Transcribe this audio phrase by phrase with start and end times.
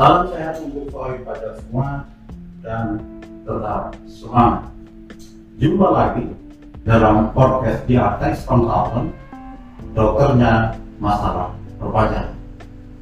[0.00, 2.08] Salam sehat untuk kalian pada semua
[2.64, 3.04] dan
[3.44, 4.72] tetap semangat.
[5.60, 6.24] Jumpa lagi
[6.88, 9.12] dalam podcast di Artex Consultant,
[9.92, 12.32] dokternya masalah perpajakan.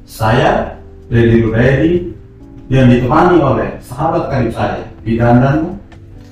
[0.03, 0.75] Saya
[1.07, 2.11] Dedi Rudedi
[2.67, 5.57] yang ditemani oleh sahabat karib saya, Bidan dan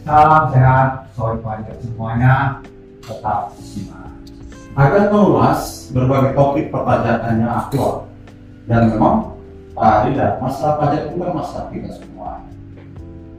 [0.04, 2.59] Salam sehat, soal pajak semuanya,
[3.07, 4.11] tetap semangat.
[4.75, 8.11] akan mengulas berbagai topik perpajakan yang aktual
[8.68, 9.36] dan memang
[9.77, 12.41] Pak Rida, masalah pajak itu kan masalah kita semua.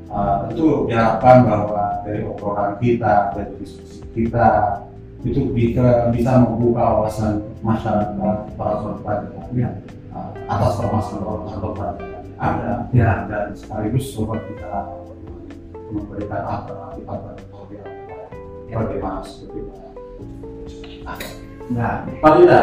[0.07, 4.79] Uh, tentu diharapkan bahwa dari obrolan kita, dari diskusi kita
[5.27, 8.15] itu bisa bisa membuka wawasan masyarakat
[8.55, 9.75] para pajak Ya.
[10.15, 13.27] uh, atas permasalahan yang ada Ya.
[13.27, 14.95] dan sekaligus coba kita
[15.91, 17.47] memberikan alternatif alternatif
[18.71, 19.59] yang bagaimana seperti.
[21.69, 22.61] Nah, Pak Lida,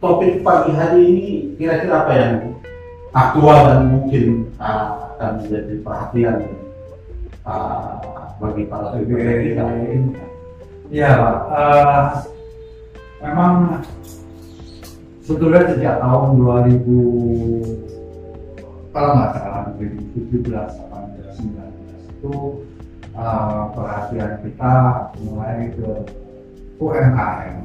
[0.00, 2.34] topik pagi hari ini kira-kira apa yang
[3.10, 6.38] aktual dan mungkin uh, akan menjadi perhatian
[7.42, 7.98] uh,
[8.38, 9.66] bagi para PBB kita?
[10.90, 12.06] ya Pak, Eh,
[13.22, 13.78] memang
[15.22, 22.34] sebetulnya sejak tahun 2000 kalau nggak salah 2017 18 19 itu
[23.14, 24.74] eh, perhatian kita
[25.22, 26.10] mulai ke
[26.80, 27.56] UMKM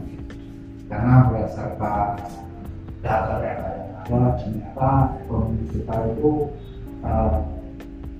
[0.85, 2.21] karena berdasarkan
[3.01, 6.31] data yang ada ternyata ekonomi kita itu
[7.01, 7.37] eh,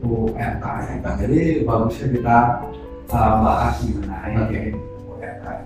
[0.00, 1.04] UMKM.
[1.04, 2.38] Jadi bagusnya kita
[3.12, 4.32] uh, bahas mengenai
[5.04, 5.64] UMKM.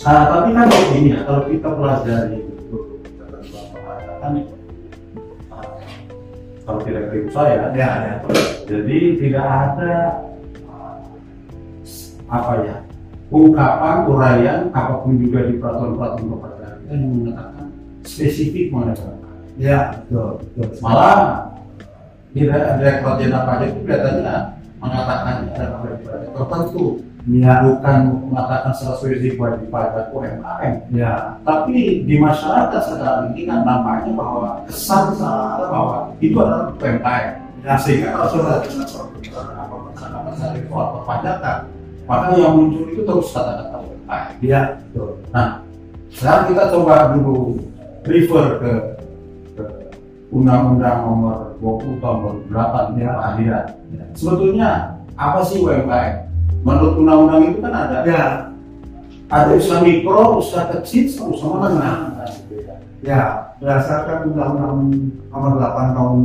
[0.00, 2.78] Uh, tapi kan begini ya, kalau kita pelajari itu
[4.20, 4.32] kan
[5.52, 5.72] uh,
[6.64, 8.14] kalau tidak keliru saya, Ya, ya.
[8.68, 9.94] jadi tidak ada
[10.68, 11.00] uh,
[12.28, 12.76] apa ya
[13.30, 17.66] ungkapan uraian apa pun juga di peraturan-peraturan perpajakan yang mengatakan
[18.02, 19.38] spesifik mengenai UMKM.
[19.60, 20.78] Ya, betul, betul.
[20.82, 21.18] malah
[22.30, 24.36] di direktur jenderal pajak itu kelihatannya
[24.78, 26.86] mengatakan ada kewajiban tertentu
[27.28, 33.60] Ya, bukan mengatakan secara spesifik wajib pajak UMKM ya, tapi di masyarakat sekarang ini kan
[33.60, 40.60] nampaknya bahwa kesan seolah bahwa itu adalah UMKM ya, sehingga kalau sudah apa masalah di
[40.64, 41.58] soal perpajakan
[42.10, 43.78] maka yang muncul itu terus kata-kata
[44.42, 45.22] ya, betul.
[45.30, 45.62] Nah,
[46.10, 47.62] sekarang kita coba dulu
[48.02, 48.72] refer ke,
[50.30, 52.18] Undang-Undang Nomor 20 Tahun
[52.54, 53.66] 2008 ya, Adian.
[54.14, 56.30] Sebetulnya apa sih UMKM?
[56.62, 58.46] Menurut undang-undang itu kan ada Ya,
[59.26, 62.14] ada usaha mikro, usaha kecil, usaha menengah.
[63.02, 64.78] ya, berdasarkan Undang-Undang
[65.34, 66.20] Nomor 8 tahun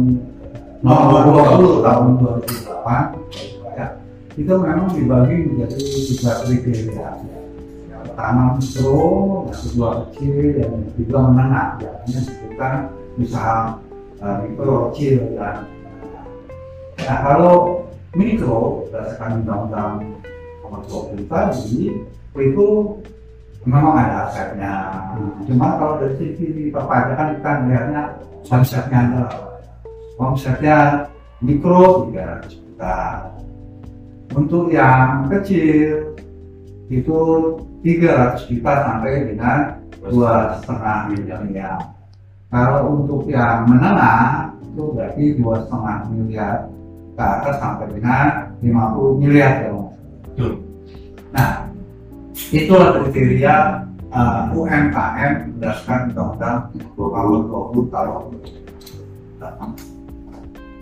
[0.85, 1.21] Nomor
[1.81, 3.87] 20 tahun 2008 ya,
[4.35, 7.09] itu memang dibagi menjadi tiga kriteria.
[7.87, 8.99] Yang pertama mikro,
[9.47, 11.67] yang kedua kecil, yang ketiga menengah.
[11.79, 12.73] Ya, ini disebutkan
[13.15, 13.57] usaha
[14.19, 15.57] uh, mikro, kecil dan.
[16.99, 17.55] Nah, kalau
[18.11, 19.93] mikro berdasarkan undang-undang
[20.63, 21.91] nomor 20 tadi
[22.35, 22.67] itu
[23.63, 24.73] memang ada asetnya.
[25.47, 28.03] Cuma kalau dari sisi perpajakan kita melihatnya
[28.51, 29.35] omsetnya adalah
[30.19, 30.77] omsetnya
[31.39, 32.95] mikro 300 juta.
[34.35, 36.11] Untuk yang kecil
[36.91, 37.19] itu
[37.81, 39.57] 300 juta sampai dengan
[40.03, 41.79] dua setengah miliar.
[42.51, 46.55] Kalau untuk yang menengah itu berarti dua setengah miliar
[47.15, 49.71] ke atas sampai dengan 50 miliar ya.
[51.31, 51.51] Nah,
[52.51, 53.55] itulah kriteria
[54.11, 56.57] uh, UMKM berdasarkan undang-undang
[56.95, 58.23] tahun 20 tahun.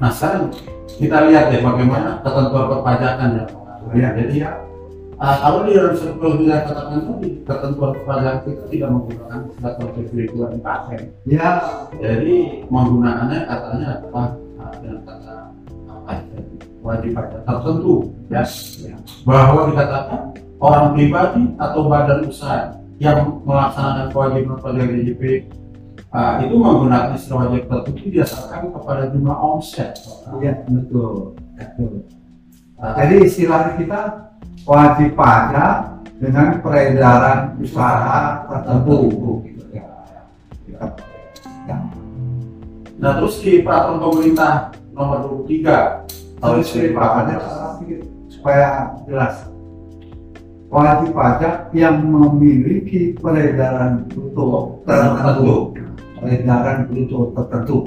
[0.02, 0.50] Nah, sekarang
[0.98, 3.92] kita lihat ya bagaimana ketentuan perpajakan yang mengatur.
[3.98, 4.10] Ya.
[4.14, 4.50] Jadi ya,
[5.18, 10.30] uh, kalau di dalam seperti yang katakan tadi, ketentuan perpajakan kita tidak menggunakan data spesifik
[10.38, 11.02] UMKM.
[11.26, 11.50] Ya,
[11.98, 12.36] Jadi
[12.70, 14.28] menggunakannya katanya adalah
[14.62, 15.36] uh, dengan kata
[15.90, 16.42] apa ya,
[16.84, 17.96] wajib pajak tertentu
[18.28, 18.44] ya,
[18.84, 18.96] ya.
[19.24, 20.22] bahwa dikatakan
[20.60, 25.24] orang pribadi atau badan usaha yang melaksanakan kewajiban pajak DJP
[26.14, 29.98] uh, itu menggunakan istilah wajib tertentu berdasarkan kepada jumlah omset.
[30.40, 31.34] ya betul.
[31.58, 31.94] betul.
[32.78, 34.02] Uh, Jadi istilahnya kita
[34.64, 35.74] wajib pajak
[36.22, 38.98] dengan peredaran usaha tertentu.
[39.44, 39.84] Gitu, ya.
[43.02, 47.38] Nah terus di peraturan pemerintah nomor 23 tahun Terus pakannya
[48.30, 48.68] supaya
[49.08, 49.36] jelas.
[50.74, 55.73] Wajib pajak yang memiliki peredaran bruto tertentu,
[56.24, 57.78] peredaran bruto tertentu.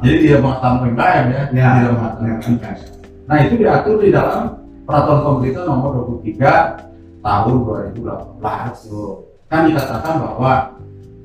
[0.00, 1.68] Jadi tidak mengatakan PMKM ya, Ya.
[1.82, 2.78] tidak mengatakan PMKM.
[3.26, 4.42] Nah itu diatur di dalam
[4.86, 5.90] peraturan pemerintah nomor
[6.22, 6.78] 23
[7.20, 9.26] tahun 2018.
[9.50, 10.52] Kan dikatakan bahwa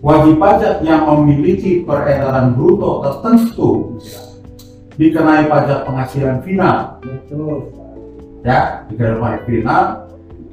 [0.02, 4.02] wajib pajak yang memiliki peredaran bruto tertentu
[4.98, 7.70] dikenai pajak penghasilan final betul
[8.42, 9.84] ya dikenai pajak final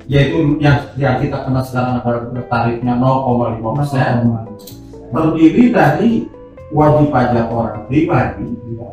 [0.09, 4.15] yaitu yang yang kita kenal sekarang adalah tarifnya 0,5 persen
[5.11, 6.11] terdiri dari
[6.69, 8.93] wajib pajak orang pribadi Iya.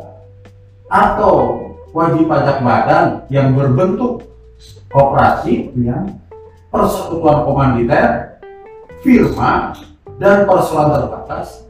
[0.87, 1.59] atau
[1.91, 4.23] wajib pajak badan yang berbentuk
[4.91, 6.03] koperasi, ya
[6.71, 8.35] persekutuan komanditer,
[8.99, 9.71] firma,
[10.19, 11.63] dan persoalan terbatas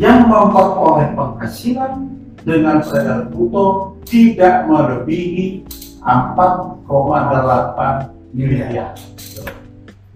[0.00, 2.08] yang memperoleh penghasilan
[2.46, 5.68] dengan peredaran bruto tidak melebihi
[6.00, 8.96] 4,8 miliar.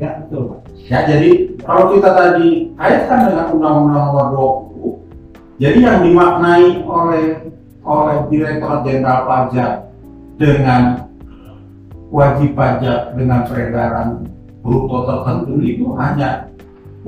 [0.01, 0.62] ya betul.
[0.93, 4.27] Ya, jadi kalau kita tadi kaitkan dengan Undang-Undang Nomor
[4.77, 7.49] 20, jadi yang dimaknai oleh
[7.81, 9.73] oleh Direktorat Jenderal Pajak
[10.37, 11.09] dengan
[12.13, 14.29] wajib pajak dengan peredaran
[14.61, 16.53] bruto tertentu itu hanya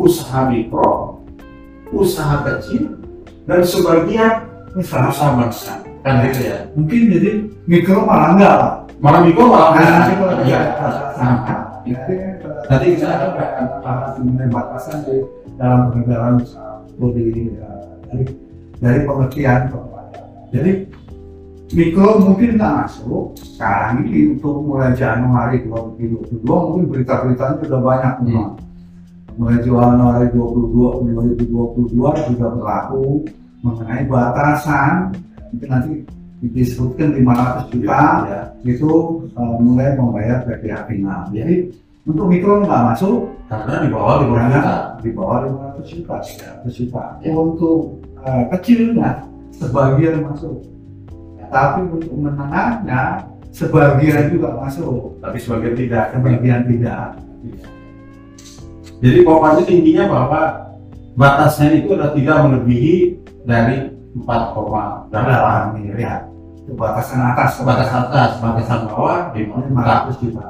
[0.01, 1.21] usaha mikro,
[1.93, 3.05] usaha kecil,
[3.45, 5.13] dan sebagian Usaha.
[5.37, 5.85] besar.
[6.01, 6.57] Kan gitu ya.
[6.73, 7.31] mungkin jadi
[7.69, 8.57] mikro malah enggak
[9.01, 10.57] Malah mikro malah Nah, mikro Iya.
[10.57, 10.61] ya,
[11.21, 11.37] Nah,
[12.65, 13.31] Nanti kita akan
[13.85, 15.17] bahas mengenai batasan di
[15.61, 17.33] dalam penegakan usaha dari
[18.09, 18.25] dari
[18.81, 20.21] dari pengertian kepada.
[20.49, 20.73] Jadi
[21.75, 28.49] mikro mungkin nggak masuk sekarang ini untuk mulai Januari 2022 mungkin berita-beritanya sudah banyak semua.
[29.35, 31.11] Mulai Januari 22
[31.45, 33.27] 2022 sudah berlaku
[33.61, 35.13] mengenai batasan
[35.53, 35.93] mungkin nanti
[36.45, 38.43] disebutkan 500 juta ya.
[38.69, 38.93] itu
[39.33, 41.33] uh, mulai membayar PPh final.
[41.33, 41.45] Ya.
[41.45, 41.57] Jadi
[42.05, 44.75] untuk mikro nggak masuk Karena di bawah lima karena
[45.05, 45.39] di bawah
[45.77, 46.15] 500 juta,
[46.65, 47.05] 100 juta.
[47.21, 47.33] Ya.
[47.37, 49.11] Untuk uh, kecilnya
[49.53, 50.65] sebagian masuk,
[51.53, 53.21] tapi untuk menengahnya
[53.53, 56.05] sebagian juga masuk, Tapi sebagian tidak.
[56.17, 57.21] sebagian tidak.
[59.05, 60.43] Jadi pokoknya intinya bahwa
[61.21, 62.97] batasnya itu adalah tidak melebihi
[63.45, 66.33] dari 4,8 Dalam miliar
[66.65, 70.09] itu batasan atas, batas atas, batasan bawah 5 juta.
[70.09, 70.47] 500 juta.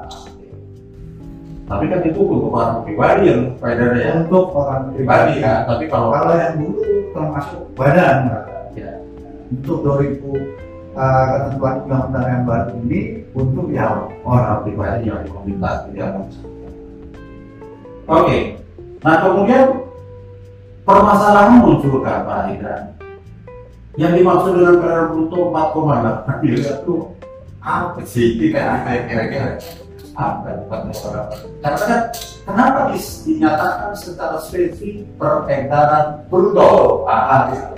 [1.64, 4.11] Tapi kan itu untuk orang pribadi yang beredar ya.
[4.20, 6.82] Untuk orang Pribadi kan, tapi kalau Kalau yang dulu
[7.16, 8.16] termasuk badan,
[8.76, 8.93] ya,
[9.49, 10.64] untuk 2000
[10.94, 13.00] uh, ketentuan undang-undang yang baru ini
[13.34, 16.06] untuk yang orang pribadi yang komunitas ya.
[18.06, 18.38] Oke.
[19.05, 19.64] Nah kemudian
[20.84, 22.82] permasalahan muncul kan Pak Hidran.
[23.94, 26.94] Yang dimaksud dengan peredaran bruto 4,8 miliar itu
[27.62, 28.26] apa sih?
[28.34, 29.55] Kita kira-kira
[30.14, 31.38] apa permasalahan?
[31.58, 32.02] Karena kan
[32.46, 37.02] kenapa dinyatakan secara spesifik peredaran bruto?
[37.11, 37.75] Ah, ah,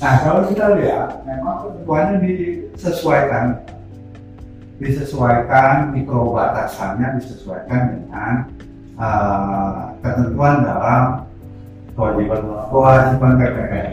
[0.00, 3.60] Nah kalau kita lihat memang ketentuannya disesuaikan
[4.80, 8.48] disesuaikan mikro batasannya disesuaikan dengan
[8.96, 11.28] uh, ketentuan dalam
[11.92, 12.40] kewajiban
[12.72, 13.88] kewajiban PPN.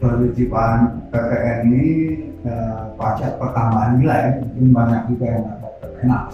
[0.00, 0.76] Kewajiban
[1.12, 1.88] PPN ini
[2.48, 5.63] uh, pajak pertambahan nilai mungkin banyak juga yang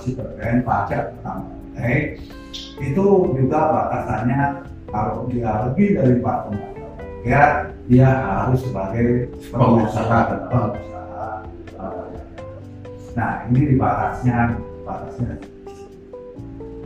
[0.00, 2.20] sih PPN pajak pertambahan nilai
[2.80, 3.06] itu
[3.36, 4.40] juga batasannya
[4.90, 7.44] kalau dia lebih dari 4,8 ya
[7.90, 10.46] dia harus sebagai Pengusaha.
[10.46, 11.28] pengusaha.
[13.18, 14.54] Nah ini di batasnya
[14.86, 15.34] batasnya.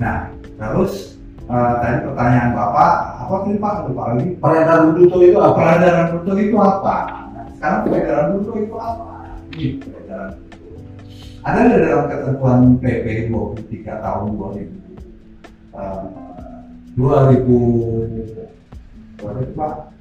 [0.01, 2.95] Nah terus eh, tadi pertanyaan bapak
[3.25, 5.57] apa tadi pak lupa lagi peredaran bruto itu apa?
[5.57, 6.97] peredaran bruto itu apa?
[7.33, 9.05] Nah, sekarang peredaran bruto itu apa?
[9.53, 9.94] Bruto.
[11.45, 14.65] Ada di dalam ketentuan PP 23 tahun 2000
[15.77, 16.09] eh,
[16.97, 19.93] 2000 berapa?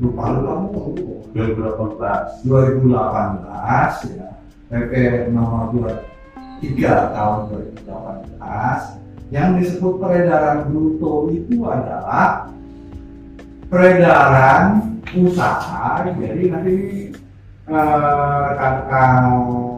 [0.00, 0.88] Lupa lupa lupa.
[1.36, 4.32] 2018 2018 ya
[4.72, 4.92] PP
[5.36, 5.68] nomor
[6.64, 12.46] 23 tahun 2018 yang disebut peredaran bruto itu adalah
[13.68, 16.72] peredaran usaha jadi nanti
[17.68, 19.73] eh, rekan-rekan apa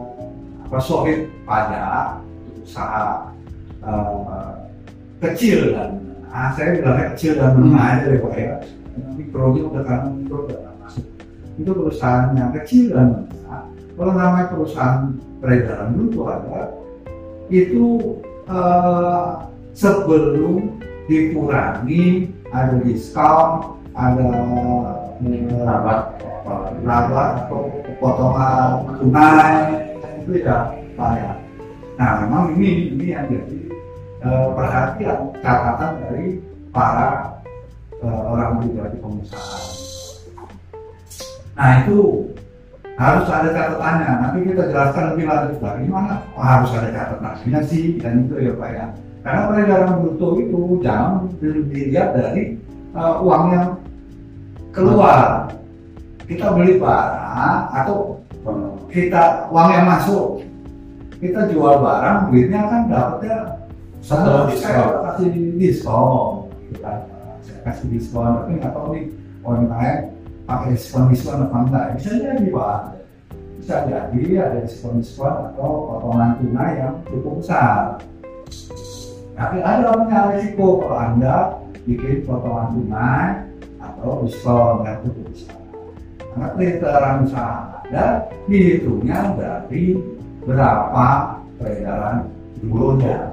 [0.75, 2.19] solid pajak
[2.67, 3.31] usaha
[3.79, 4.51] eh,
[5.23, 5.89] kecil dan
[6.27, 8.55] ah, saya bilangnya kecil dan menengah aja deh pak ya.
[9.15, 11.05] Mikronya udah kan mikro udah nggak masuk.
[11.57, 13.63] Itu perusahaan yang kecil dan menengah.
[13.97, 16.75] Kalau namanya perusahaan peredaran bruto ada.
[17.47, 18.19] Itu
[18.51, 19.27] eh,
[19.71, 24.27] sebelum dikurangi ada diskon ada
[25.63, 26.01] rabat.
[26.87, 27.67] rabat atau
[27.99, 29.86] potongan tunai
[30.35, 31.35] ya bayar.
[31.97, 33.59] Nah memang ini ini yang jadi
[34.25, 36.27] eh, perhatian catatan dari
[36.69, 37.41] para
[38.01, 39.57] eh, orang pribadi pengusaha.
[41.57, 42.27] Nah itu
[42.97, 44.11] harus ada catatannya.
[44.21, 48.53] Nanti kita jelaskan lebih lanjut lagi mana oh, harus ada catatannya sih dan itu ya
[48.57, 48.85] pak ya.
[49.21, 52.57] Karena peredaran bruto itu jangan dilihat dari
[52.95, 53.67] uh, uang yang
[54.73, 55.51] keluar.
[56.27, 58.16] Kita beli barang atau
[58.87, 60.27] kita uang yang masuk,
[61.19, 63.37] kita jual barang, duitnya kan dapatnya
[63.97, 64.93] Setelah diskon.
[65.03, 65.27] kasih
[65.59, 66.91] diskon, kita
[67.43, 69.03] saya kasih diskon, tapi nggak tahu nih
[69.43, 69.97] UMKM
[70.47, 71.85] pakai diskon diskon apa enggak?
[71.99, 72.79] Bisa jadi pak,
[73.59, 77.99] bisa jadi ada diskon diskon atau potongan tunai yang cukup besar.
[79.37, 81.35] Tapi ada orangnya risiko kalau anda
[81.83, 83.27] bikin potongan tunai
[83.83, 85.26] atau diskon yang cukup
[86.37, 89.95] peredaran usaha anda dihitungnya dari
[90.43, 92.27] berapa peredaran
[92.59, 93.31] dulunya.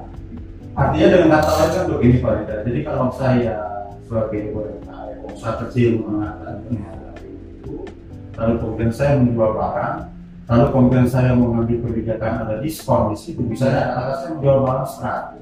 [0.75, 2.57] Artinya dengan kata lain kan begini Pak Rida.
[2.67, 3.57] Jadi kalau saya
[4.07, 4.43] sebagai
[5.31, 7.75] usaha kecil mengatakan itu,
[8.35, 9.97] lalu kemudian saya menjual barang,
[10.51, 14.89] lalu kemudian saya mengambil kebijakan ada diskon di situ, misalnya katakan saya menjual barang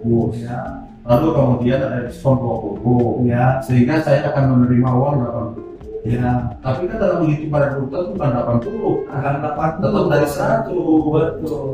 [0.04, 0.61] 100, Ya,
[1.04, 5.16] lalu kemudian ada diskon 20, ya, sehingga saya akan menerima uang
[5.57, 5.72] 80.
[6.07, 6.55] Ya.
[6.63, 8.31] Tapi kan dalam menghitung pada bruto itu bukan
[9.07, 11.13] 80, Akan dapat tetap dari 100.
[11.13, 11.67] betul.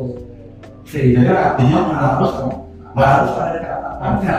[0.89, 2.33] Jadi Sehingga artinya harus
[2.97, 4.37] harus ada catatannya.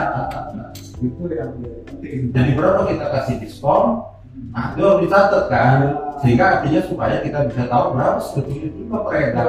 [0.54, 0.70] Nah,
[1.00, 1.50] Itu yang
[1.86, 2.20] penting.
[2.34, 4.04] Jadi berapa kita kasih diskon,
[4.50, 5.78] nah itu harus dicatat kan,
[6.20, 9.48] sehingga artinya supaya kita bisa tahu berapa sebetulnya juga peredar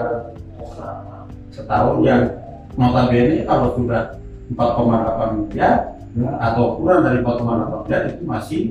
[1.52, 2.24] setahun yang
[2.80, 4.16] notabene kalau sudah
[4.56, 8.62] 4,8 miliar Ya, atau kurang dari 4,8 miliar itu masih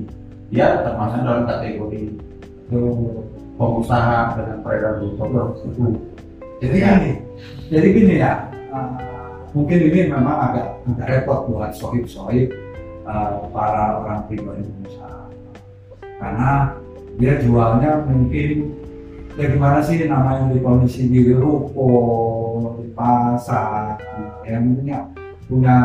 [0.50, 2.02] ya termasuk dalam kategori
[3.58, 5.24] pengusaha dengan peredar bruto
[5.66, 5.86] itu.
[6.60, 7.12] Jadi gini,
[7.72, 8.32] jadi gini ya,
[8.68, 12.52] uh, mungkin ini memang agak agak repot buat sohib-sohib
[13.08, 15.24] uh, para orang pribadi pengusaha,
[16.20, 16.76] karena
[17.16, 18.76] dia jualnya mungkin
[19.40, 23.96] ya gimana sih namanya di kondisi di ruko, di pasar,
[24.44, 24.98] yang punya
[25.48, 25.76] punya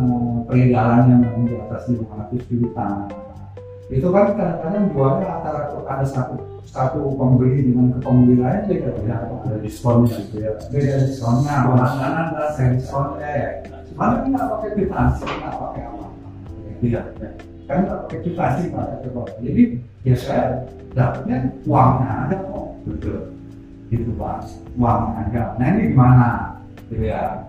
[0.00, 2.88] uh, peredaran yang di atas 500 juta.
[3.90, 9.16] Itu kan kadang-kadang jualnya antara ada satu satu pembeli dengan ke pembeli lain beda beda.
[9.42, 10.52] Ada diskonnya gitu ya.
[10.70, 12.44] beda diskonnya makanan ada
[12.76, 13.50] diskonnya ya
[13.96, 16.06] mana nggak pakai kwitansi nggak pakai apa.
[16.82, 17.00] Iya.
[17.68, 19.22] Kan nggak pakai kwitansi nggak pakai apa.
[19.44, 19.62] Jadi
[20.02, 20.44] ya saya
[20.96, 21.36] dapatnya
[21.68, 22.66] uangnya ada kok.
[22.88, 23.20] Betul.
[23.92, 24.48] gitu pak
[24.80, 25.42] uangnya ada.
[25.60, 26.28] Nah ini gimana?
[26.88, 27.44] Gitu ya.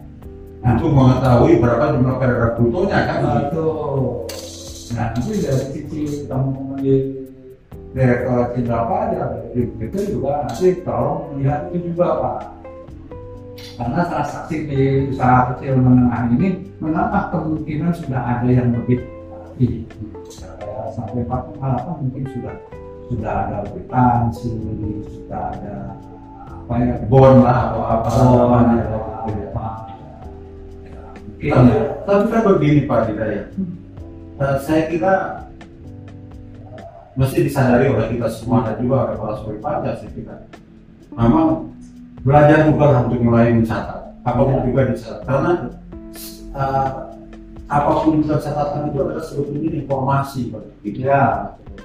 [0.60, 3.18] Nah Untuk mengetahui berapa jumlah peredar brutonya kan?
[3.48, 3.68] Gitu.
[4.94, 6.96] Nah nanti dari sisi teman di
[7.94, 12.38] direktorat jenderal pajak itu juga nanti tolong melihat itu juga pak.
[13.74, 16.48] Karena transaksi di usaha kecil menengah ini
[16.78, 19.02] menambah kemungkinan sudah ada yang lebih
[19.58, 19.86] tinggi
[20.94, 22.54] sampai 48 mungkin sudah
[23.10, 24.50] sudah ada kwitansi
[25.10, 25.76] sudah ada
[26.46, 29.50] apa ya Bon lah atau apa Oh, gitu ya.
[29.50, 29.68] apa.
[31.44, 31.74] Ya, Tapi,
[32.08, 33.46] tapi kan begini Pak Hidayat,
[34.44, 35.14] Eh, saya kira
[36.68, 36.84] eh,
[37.16, 40.36] mesti disadari oleh kita semua dan juga oleh para suri pajak saya kira.
[41.16, 41.72] Memang
[42.28, 44.66] belajar juga lah untuk mulai mencatat, apa pun Ya.
[44.68, 45.24] juga dicatat.
[45.24, 45.52] Karena
[46.60, 46.90] eh,
[47.72, 50.64] apa pun juga catatan itu adalah sebetulnya informasi Pak.
[51.00, 51.24] ya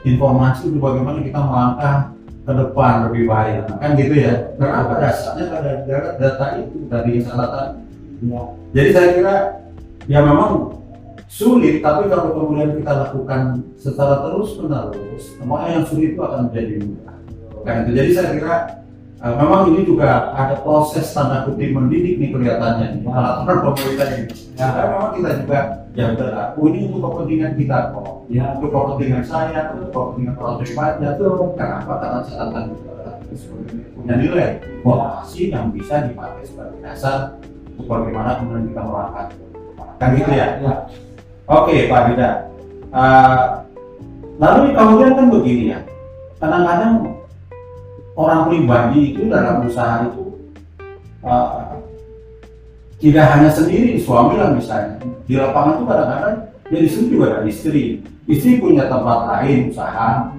[0.02, 1.96] Informasi itu bagaimana kita melangkah
[2.42, 4.34] ke depan lebih baik, kan gitu ya.
[4.58, 7.68] Karena pada dasarnya ada data, data itu dari catatan
[8.18, 8.42] ya
[8.74, 9.36] jadi saya kira
[10.10, 10.77] ya memang
[11.28, 16.74] sulit, tapi kalau kemudian kita lakukan secara terus menerus, semua yang sulit itu akan menjadi
[16.82, 17.16] mudah.
[17.62, 17.90] Kan itu.
[17.94, 18.56] Jadi saya kira
[19.20, 24.24] eh, memang ini juga ada proses tanda kutip mendidik nih kelihatannya nih peraturan pemerintah ini.
[24.56, 24.66] Ya.
[24.72, 25.58] Karena memang kita juga
[25.92, 31.12] yang berlaku ini untuk kepentingan kita kok, ya untuk kepentingan saya, untuk kepentingan para pajak
[31.14, 31.92] itu kenapa?
[32.00, 32.64] Karena catatan
[33.94, 34.48] punya nilai
[34.80, 37.36] informasi yang bisa dipakai sebagai dasar
[37.76, 39.26] untuk bagaimana kemudian kita melangkah
[39.98, 40.74] kan gitu ya ya
[41.48, 42.48] oke Pak Dida
[42.88, 43.46] Eh,
[44.40, 45.80] lalu kemudian kan begini ya.
[46.40, 47.20] Kadang-kadang
[48.16, 50.24] orang pribadi itu dalam usaha itu
[51.26, 51.68] eh,
[52.98, 54.96] tidak hanya sendiri suami lah misalnya.
[55.28, 56.36] Di lapangan itu kadang-kadang
[56.72, 58.00] ya di sini juga ada istri.
[58.28, 60.32] Istri punya tempat lain usaha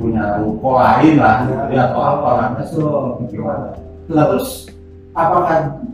[0.00, 2.46] punya ruko lain lah gitu ya, atau apa lah.
[3.28, 3.76] Gimana?
[4.08, 4.72] Terus
[5.12, 5.84] apakah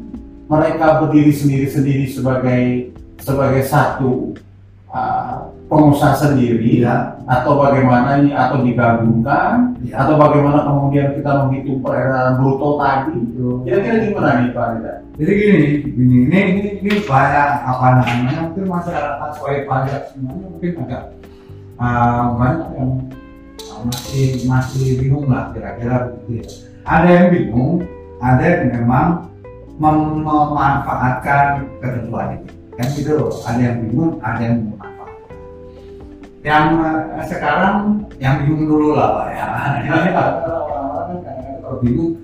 [0.46, 4.38] mereka berdiri sendiri-sendiri sebagai sebagai satu
[4.96, 11.82] uh, pengusaha sendiri ya atau bagaimana ini atau digabungkan ya atau bagaimana kemudian kita menghitung
[11.82, 13.18] peredaran bruto tadi
[13.66, 14.94] kira-kira gimana nih Pak Rida?
[15.18, 15.54] jadi gini
[15.90, 21.02] gini ini ini, ini banyak apa namanya mungkin masyarakat sebagai pajak semuanya mungkin agak
[21.82, 22.90] uh, banyak yang
[23.82, 26.44] masih masih bingung lah kira-kira begitu ya.
[26.86, 27.74] ada yang bingung
[28.22, 29.08] ada yang memang
[29.82, 34.56] mem- memanfaatkan ketentuan itu kan gitu loh ada yang bingung ada yang
[36.46, 39.46] yang eh, sekarang yang bingung dulu lah pak ya.
[39.90, 42.14] Kan kalau bingung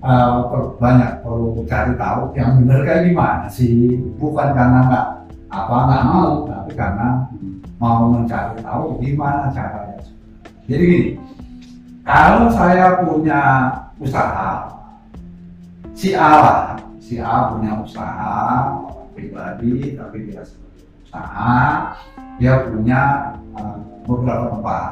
[0.00, 3.96] per- banyak perlu cari tahu yang benar kayak gimana sih.
[4.20, 5.06] Bukan karena nggak
[5.50, 7.08] apa nggak mau tapi karena
[7.80, 9.96] mau mencari tahu gimana caranya.
[10.68, 11.08] Jadi gini
[12.04, 13.40] kalau saya punya
[13.96, 14.68] usaha
[15.96, 16.60] si A lah
[17.00, 18.68] si A punya usaha
[19.16, 21.60] pribadi tapi dia sebagai usaha
[22.40, 23.00] dia punya
[24.04, 24.90] beberapa tempat.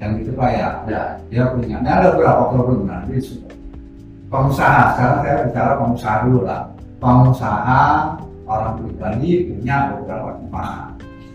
[0.00, 1.02] Yang gitu kayak Ya.
[1.28, 3.20] dia punya ini ada beberapa problem nanti
[4.32, 6.62] pengusaha sekarang saya bicara pengusaha dulu lah.
[7.00, 7.84] Pengusaha
[8.48, 10.84] orang pribadi punya beberapa tempat.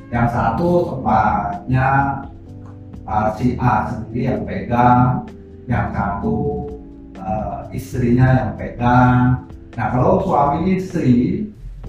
[0.09, 1.89] Yang satu tempatnya
[3.05, 5.03] uh, si A sendiri yang pegang
[5.65, 6.69] yang satu
[7.17, 9.45] uh, istrinya yang pegang.
[9.75, 11.45] Nah kalau suami istri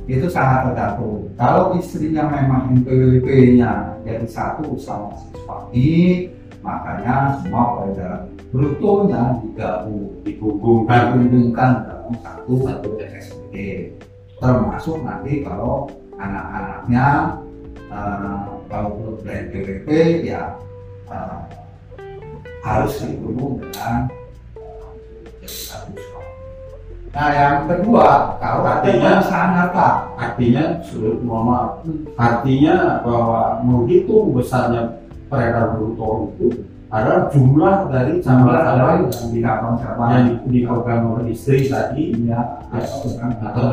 [0.06, 6.30] itu sangat tergantung kalau istrinya memang NPWP nya jadi satu sama suami
[6.62, 8.22] makanya semua peredaran
[8.54, 13.54] brutonya digabung Dihubungkan dihubungkan dalam satu satu SPT
[14.38, 17.06] termasuk nanti kalau anak-anaknya
[17.90, 19.88] eh, kalau belum PWP
[20.22, 20.54] ya
[21.10, 21.38] eh,
[22.62, 24.10] harus dihubung dengan
[25.42, 26.15] jadi satu.
[27.16, 29.88] Nah yang kedua kalau Artinya- perusahaan harta
[30.20, 31.70] artinya sulit mohon maaf.
[32.12, 35.00] Artinya bahwa menghitung besarnya
[35.32, 36.46] peredaran bruto itu
[36.92, 42.12] adalah jumlah dari jumlah dari yang di- cabang cabang yang di- dipegang oleh istri tadi
[42.20, 42.60] iya.
[42.68, 43.64] atau dengan Atau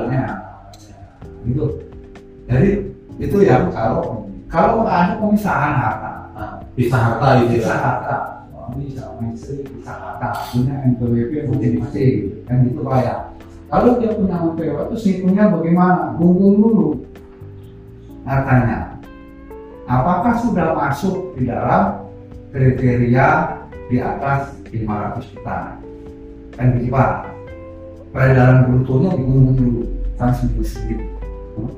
[1.44, 1.66] gitu.
[2.48, 2.70] Jadi
[3.20, 6.12] itu yang kalau kalau ada pemisahan harta.
[6.32, 8.16] Nah, bisa harta itu bisa ya harta.
[8.50, 10.28] Suami sama istri bisa harta.
[10.50, 12.16] Punya NPWP masing-masing
[12.48, 13.33] kan gitu kayak
[13.74, 16.14] kalau dia punya NPWP itu hitungnya bagaimana?
[16.22, 16.88] Hubung dulu.
[18.22, 19.02] Hartanya
[19.90, 22.06] apakah sudah masuk di dalam
[22.54, 23.58] kriteria
[23.90, 25.82] di atas 500 juta?
[26.54, 27.34] Kan gitu pak.
[28.14, 29.82] Peredaran brutonya dihubung dulu
[30.22, 31.10] kan sendiri-sendiri
[31.58, 31.70] Hmm.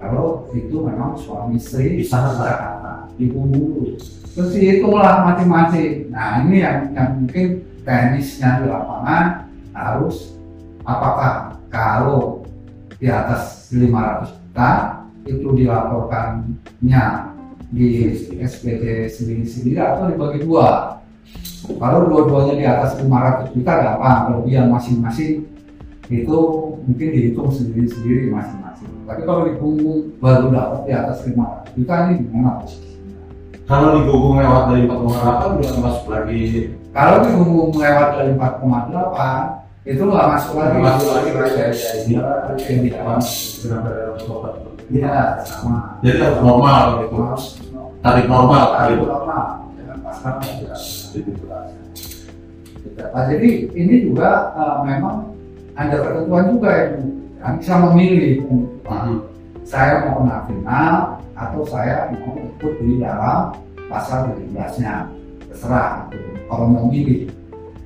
[0.00, 3.92] kalau itu memang suami istri Bisa harta dihubung dulu.
[4.32, 6.08] Terus dihitunglah masing-masing.
[6.08, 10.35] Nah ini yang, yang mungkin teknisnya di lapangan harus
[10.86, 12.46] apakah kalau
[12.96, 14.70] di atas 500 juta
[15.26, 17.04] itu dilaporkannya
[17.74, 21.02] di SPT sendiri-sendiri atau dibagi dua?
[21.66, 24.18] Kalau dua-duanya di atas 500 juta gampang.
[24.30, 25.42] Kelebihan masing-masing
[26.06, 26.38] itu
[26.86, 28.86] mungkin dihitung sendiri-sendiri masing-masing.
[29.10, 32.94] Tapi kalau di punggung baru dapat di atas 500 juta ini gimana posisinya?
[33.66, 36.42] Kalau dihubung lewat dari 4,8 udah masuk lagi.
[36.94, 42.14] Kalau di punggung lewat dari 4,8 itu nggak masuk lagi masuk lagi kriteria ini
[42.66, 44.50] ini dengan peredaran bruto
[44.86, 45.98] Iya, sama.
[45.98, 47.18] jadi harus normal gitu
[48.06, 49.66] tarik normal tarik gitu normal.
[52.96, 55.34] Nah, jadi ini juga eh, memang
[55.76, 56.94] ada ketentuan juga yang
[57.42, 58.34] yang bisa memilih.
[58.46, 59.14] Mhm.
[59.66, 60.94] Saya mau kena final
[61.34, 63.52] atau saya mau ikut di dalam
[63.90, 65.10] pasal 17-nya.
[65.50, 66.06] Terserah.
[66.14, 66.30] Gitu.
[66.46, 67.26] Kalau mau milih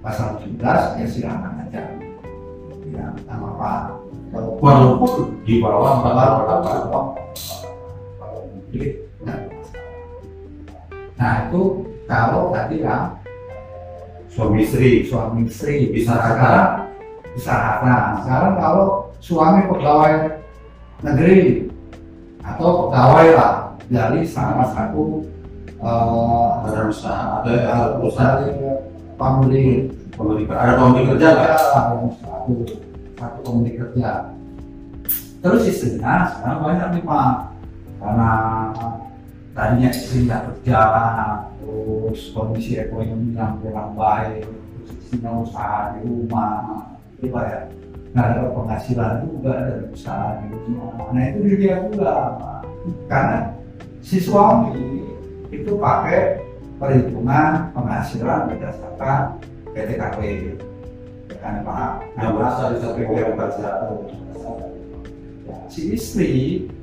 [0.00, 1.82] pasal 17 ya silakan aja.
[2.90, 3.80] Ya, sama Pak.
[4.30, 6.88] Kalau walaupun di bawah 4,8
[8.18, 8.88] kalau masalah.
[11.20, 11.62] Nah itu
[12.08, 13.12] kalau tadi ya
[14.30, 16.88] suami istri suami istri Bisa sekarang
[17.36, 17.96] bisa harta.
[18.24, 18.86] Sekarang kalau
[19.20, 20.40] suami pegawai
[21.04, 21.68] negeri
[22.40, 23.54] atau pegawai lah
[23.92, 25.28] dari salah satu
[25.76, 27.54] eh, ada usaha ada
[28.00, 28.48] perusahaan
[29.20, 29.92] pemberi
[30.48, 31.48] ada pemberi kerja nggak?
[31.48, 32.54] Yang satu.
[33.20, 34.11] Satu pembeli kerja.
[35.40, 37.33] Terus istrinya sekarang banyak nih pak.
[38.00, 38.30] Karena
[39.52, 40.80] tadinya istri nggak kerja
[41.61, 46.88] terus kondisi ekonomi yang kurang baik terus istrinya usaha di rumah.
[47.20, 47.61] Itu pak ya
[48.11, 51.09] nggak ada penghasilan juga dari usaha di rumah.
[51.14, 52.61] Nah itu dia juga Pak.
[53.06, 53.52] karena
[54.00, 54.72] si suami
[55.52, 56.40] itu pakai
[56.80, 59.36] perhitungan penghasilan berdasarkan
[59.76, 60.18] PTKP
[61.28, 61.90] ya kan pak?
[62.16, 63.92] Yang berasal dari satu.
[65.44, 66.32] Ya, si istri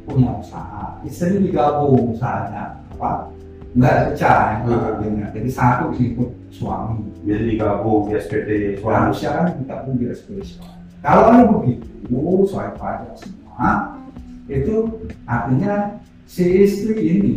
[0.05, 1.01] punya usaha.
[1.01, 3.33] Istri digabung usahanya apa
[3.77, 5.01] nggak pecah Hmm.
[5.03, 7.03] yang jadi satu ikut suami.
[7.25, 8.95] Jadi digabung di SPT suami.
[8.95, 10.62] Harusnya kan kita pun di SPSI.
[11.05, 11.86] Kalau ada begitu,
[12.49, 13.93] soal pajak semua,
[14.49, 14.89] itu
[15.29, 17.36] artinya si istri ini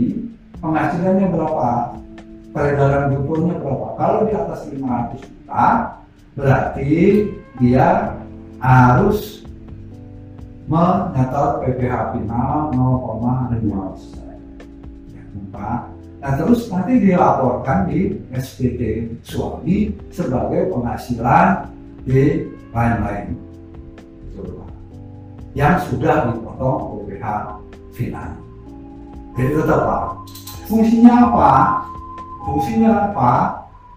[0.64, 1.70] penghasilannya berapa,
[2.51, 3.89] peredaran brutonya berapa.
[3.99, 5.67] Kalau di atas 500 juta,
[6.35, 6.93] berarti
[7.59, 7.89] dia
[8.61, 9.43] harus
[10.71, 14.35] menyetor PPh final 0,5 persen.
[15.11, 15.81] Yang keempat,
[16.21, 21.73] Nah terus nanti dilaporkan di SPT suami sebagai penghasilan
[22.05, 22.45] di
[22.77, 23.33] lain-lain.
[25.57, 27.27] Yang sudah dipotong PPh
[27.97, 28.31] final.
[29.35, 30.05] Jadi tetap Pak,
[30.69, 31.53] fungsinya apa?
[32.44, 33.33] Fungsinya apa?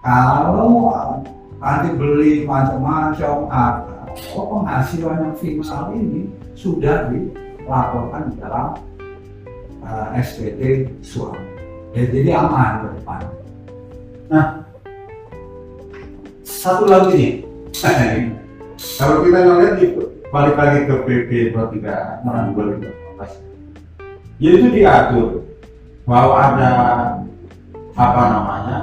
[0.03, 1.23] Kalau
[1.63, 8.75] nanti beli macam-macam atau penghasilan yang final ini sudah dilaporkan di dalam
[9.79, 11.39] uh, SPT suami
[11.95, 13.21] ya jadi aman ke depan
[14.34, 14.65] Nah,
[16.41, 17.34] satu lagi nih.
[18.97, 19.93] Kalau kita ngeliat di
[20.34, 24.41] balik lagi ke PP 23 tahun 2018.
[24.41, 25.45] Ya itu diatur
[26.10, 26.69] bahwa ada
[27.93, 28.77] apa namanya?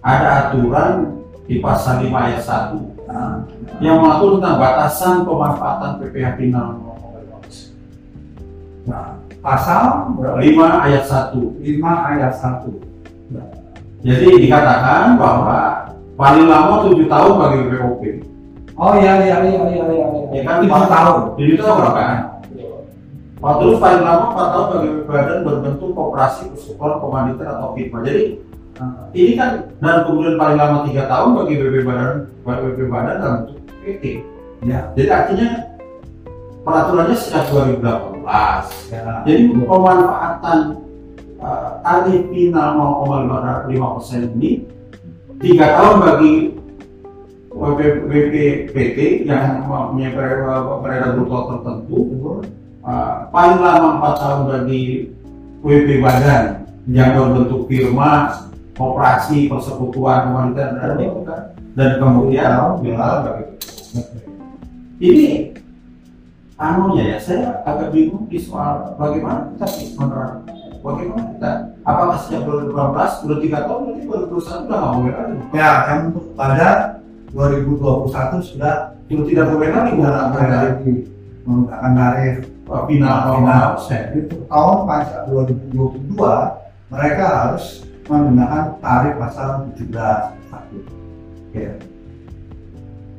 [0.00, 3.40] Ada aturan di pasal 5 ayat 1 nah,
[3.80, 6.68] yang mengatur tentang batasan pemanfaatan PPh final
[8.84, 10.44] nah, pasal berapa?
[10.44, 12.68] 5 ayat 1 5 ayat 1
[13.32, 13.48] nah,
[14.04, 15.88] Jadi dikatakan bahwa
[16.20, 18.02] paling lama 7 tahun bagi PPOP.
[18.76, 22.18] oh iya iya iya iya iya Ya kan lima tahun Jadi itu berapa kan?
[23.38, 28.02] Pak terus paling lama 4 tahun bagi badan berbentuk koperasi, persekutuan, komanditer atau firma.
[28.02, 28.42] Jadi
[28.78, 33.36] Nah, ini kan dan kemudian paling lama 3 tahun bagi BP badan BP badan dalam
[33.42, 34.04] bentuk PT.
[34.62, 35.48] ya Jadi artinya
[36.62, 38.94] peraturannya sejak 2018.
[38.94, 40.58] ya Jadi pemanfaatan
[41.42, 42.68] uh, tarif final
[43.02, 44.62] 0,5 persen ini
[45.42, 46.34] tiga tahun bagi
[47.58, 51.98] BPPT yang mempunyai beredar bruto tertentu,
[52.88, 55.12] uh, paling lama empat tahun bagi
[55.60, 58.40] WP badan yang berbentuk firma,
[58.80, 61.42] operasi, persekutuan, komoditas dan itu kan.
[61.76, 63.44] Dan kemudian final bagi
[64.98, 65.54] ini
[66.58, 71.50] anunya ya saya agak bingung di soal bagaimana kita menerapkan bagaimana kita
[71.86, 72.42] apakah sejak
[72.74, 75.36] 2018 sudah tiga tahun berarti 2021 sudah nggak boleh lagi.
[75.54, 76.68] Ya kan untuk pada
[77.30, 78.74] 2021 sudah
[79.06, 81.17] sudah tidak boleh lagi menggunakan lagi
[81.48, 82.36] menggunakan tarif
[82.68, 90.78] uh, final final persen itu tahun pasal 2022 mereka harus menggunakan tarif pasal 17 satu
[91.56, 91.72] ya.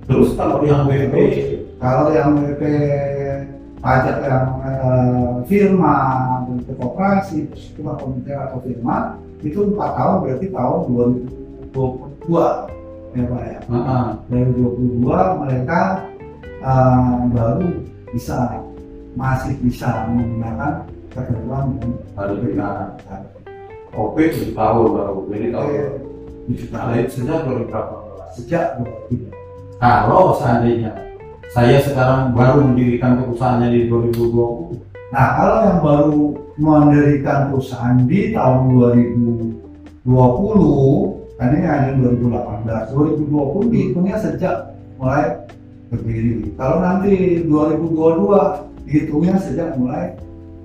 [0.05, 1.15] terus kalau yang WP
[1.81, 2.63] kalau yang WP
[3.79, 5.97] pajak yang eh, firma
[6.43, 10.79] bentuk koperasi persekutuan komite atau firma itu empat tahun berarti tahun
[11.71, 14.05] 2022 ya pak ya Heeh.
[14.27, 15.79] dari 22 mereka
[16.59, 18.61] eh, baru bisa
[19.17, 22.69] masih bisa menggunakan ketentuan yang harus kita
[23.97, 25.69] OP tujuh tahun baru jadi tahun
[26.49, 28.65] tujuh tahun sejak 2018 sejak
[29.81, 29.81] 2023.
[29.81, 30.93] kalau seandainya
[31.49, 38.77] saya sekarang baru mendirikan perusahaannya di 2020 Nah, kalau yang baru mendirikan perusahaan di tahun
[38.77, 40.05] 2020,
[41.33, 44.69] kan ini hanya 2018, 2020 dihitungnya sejak
[45.01, 45.49] mulai
[45.89, 46.53] berdiri.
[46.55, 50.17] Kalau nanti 2022 dihitungnya sejak mulai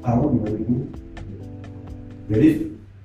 [0.05, 2.29] tahun 2000.
[2.33, 2.49] Jadi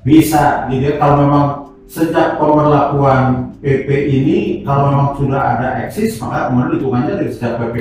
[0.03, 1.47] bisa dilihat kalau memang
[1.89, 7.75] sejak pemberlakuan PP ini kalau memang sudah ada eksis maka kemudian hitungannya dari sejak PP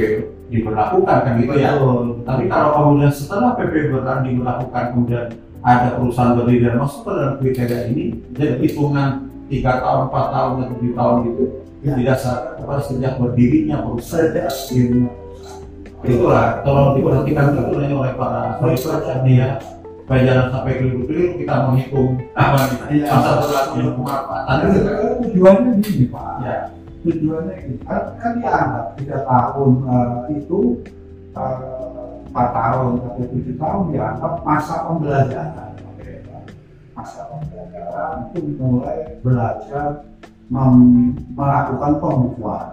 [0.48, 1.76] diberlakukan kan gitu ya.
[1.76, 2.24] Betul.
[2.24, 5.26] Tapi kalau kemudian setelah PP berlaku diberlakukan kemudian
[5.62, 10.50] ada perusahaan berdiri dan masuk ke dalam kriteria ini jadi hitungan tiga tahun, empat tahun,
[10.54, 11.44] dan tujuh tahun gitu
[11.78, 11.94] Ya.
[11.94, 14.50] didasarkan kepada sejak berdirinya perusahaan.
[15.98, 19.58] Itulah tolong diperhatikan betul ini oleh para researcher ya.
[20.02, 23.06] Supaya jangan sampai keliru-keliru kita menghitung apa nih Iya.
[23.12, 24.96] masa berlakunya pemanfaatan Nah, itu kan.
[25.20, 26.32] tujuannya gini Pak.
[26.40, 26.56] Ya.
[26.98, 30.60] tujuannya ini kan, kan dianggap tiga tahun eh, itu
[31.36, 31.58] eh,
[32.26, 35.72] empat tahun atau tujuh tahun dianggap masa pembelajaran
[36.90, 40.02] masa pembelajaran itu mulai belajar
[40.48, 42.68] melakukan pembukuan.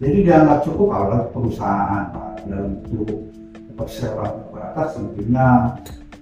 [0.00, 2.04] Jadi dianggap cukup kalau perusahaan
[2.48, 3.28] dalam bentuk
[3.76, 5.48] perseroan terbatas tentunya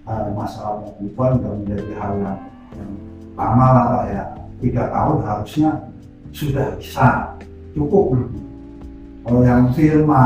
[0.06, 2.40] eh, masalah pembukuan sudah menjadi hal yang,
[2.74, 2.92] yang
[3.38, 4.24] lama lah Pak ya.
[4.58, 5.70] Tiga tahun harusnya
[6.34, 7.38] sudah bisa
[7.78, 8.18] cukup
[9.22, 10.24] kalau yang firma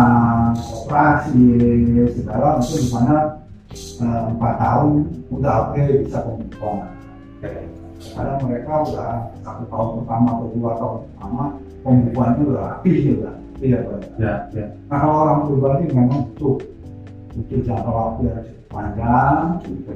[0.54, 1.42] operasi
[2.14, 3.16] segala itu di mana
[3.74, 4.90] eh, empat tahun
[5.28, 6.88] udah oke bisa pembukuan
[8.10, 9.12] karena mereka udah
[9.46, 11.42] satu tahun pertama atau dua tahun pertama
[11.86, 13.30] pembukuannya udah rapi juga
[13.62, 13.98] iya Pak.
[14.18, 14.66] Ya, ya.
[14.90, 16.56] nah kalau orang pribadi memang butuh
[17.38, 19.46] butuh jangka waktu yang panjang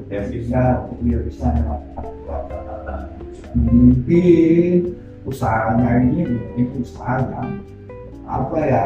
[0.07, 0.65] Ya, sehingga
[1.03, 2.07] dia bisa melakukan
[3.57, 4.95] mungkin
[5.27, 7.51] usahanya ini mungkin usaha yang
[8.27, 8.85] apa ya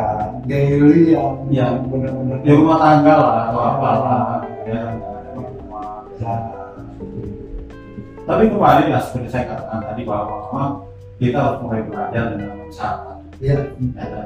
[0.49, 1.75] daily yang Ya.
[1.91, 4.25] benar-benar di rumah tangga lah atau apalah
[4.69, 4.81] ya.
[6.21, 6.60] Ya,
[8.31, 10.73] tapi kembali ya seperti saya katakan tadi bahwa memang
[11.19, 13.19] kita harus mulai belajar dengan mencatat.
[13.43, 13.57] Ya,
[13.99, 14.23] ya,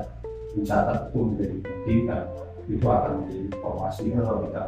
[0.52, 2.22] mencatat itu menjadi penting dan
[2.68, 4.62] itu akan menjadi informasi kalau kita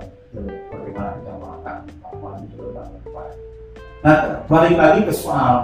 [0.72, 3.28] bagaimana kita melakukan apa itu tentang depan.
[4.00, 4.16] Nah
[4.48, 5.54] balik lagi ke soal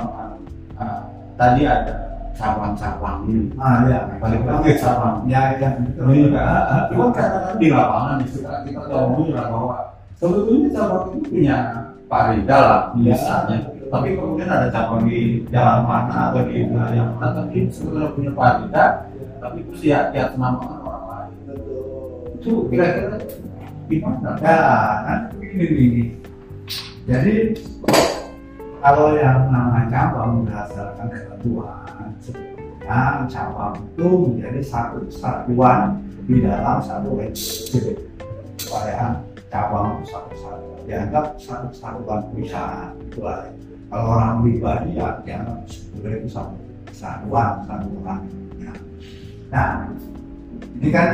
[0.77, 1.01] eh,
[1.41, 1.95] tadi ada
[2.37, 3.45] cabang-cabang ini.
[3.57, 8.81] Ah ya, balik lagi cabang ya, ya, ini kan cuma kadang-kadang di lapangan itu kita
[8.85, 9.77] tahu lah bahwa
[10.21, 11.57] sebetulnya cabang itu punya
[12.13, 13.17] Parida lah Iya.
[13.17, 18.31] misalnya tapi kemudian ada cabang di jalan mana atau di wilayah mana tapi sebenarnya punya
[18.37, 18.85] Parida
[19.41, 21.33] tapi itu sih ya nama orang lain
[22.37, 23.17] itu kira-kira
[23.93, 24.31] gimana?
[24.41, 24.59] Ya,
[25.05, 26.09] kan begini nih.
[27.05, 27.35] Jadi
[28.83, 37.19] kalau yang namanya cabang berdasarkan ketentuan, sebetulnya cabang itu menjadi satu kesatuan di dalam satu.
[38.59, 39.21] Supaya
[39.53, 43.45] cabang itu satu satu dianggap satu kesatuan perusahaan itu lah.
[43.93, 46.57] Kalau orang pribadi ya dianggap sebenarnya itu satu
[46.89, 48.23] kesatuan satu orang.
[48.57, 48.73] Ya.
[49.53, 49.71] Nah,
[50.81, 51.09] ini kan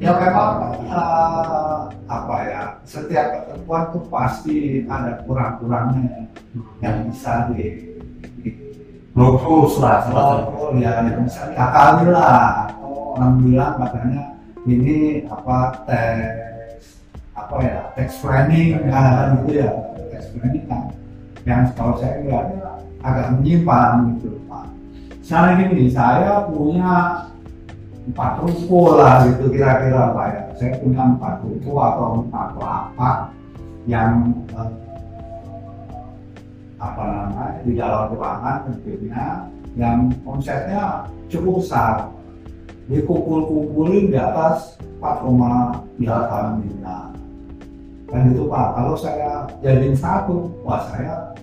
[0.00, 0.52] ya memang
[0.88, 4.56] eh, apa ya setiap ketentuan itu pasti
[4.88, 6.32] ada kurang-kurangnya
[6.80, 7.92] yang bisa di,
[9.16, 14.22] Logos lah semacam oh, ya yang bisa diakali lah oh, orang bilang katanya
[14.68, 16.55] ini apa teks
[17.36, 19.70] apa ya teks planning kan gitu ya
[20.08, 20.88] teks planning kan
[21.44, 22.48] yang kalau saya lihat
[23.04, 24.66] agak menyimpang gitu pak.
[25.22, 27.22] Gini saya punya
[28.08, 30.42] empat ruko lah gitu kira-kira pak ya.
[30.58, 33.16] Saya punya empat ruko atau empat lapak
[33.86, 34.72] yang eh,
[36.82, 39.26] apa namanya di dalam ruangan tentunya
[39.78, 42.10] yang omsetnya cukup besar.
[42.86, 47.16] Dikumpul-kumpulin di atas 4,8 miliar
[48.16, 51.36] kan itu pak kalau saya jadiin satu wah saya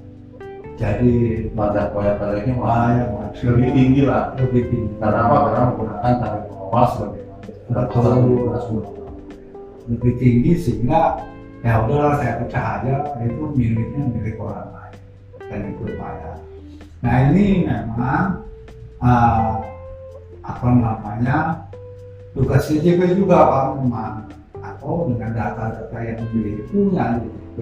[0.73, 3.05] jadi pada proyek-proyeknya wah mah ya
[3.45, 5.37] lebih tinggi lah lebih tinggi karena apa?
[5.45, 7.21] Karena menggunakan tarif awal sebagai
[7.69, 8.81] Betul.
[9.85, 11.21] lebih tinggi sehingga
[11.61, 14.95] ya udahlah saya pecah aja itu miliknya milik orang lain
[15.47, 16.37] dan itu bayar.
[17.05, 18.25] Nah ini memang
[18.97, 19.53] eh,
[20.41, 21.37] apa namanya
[22.33, 24.25] tugas CJP juga pak memang
[24.83, 27.59] atau dengan data-data yang punya CJP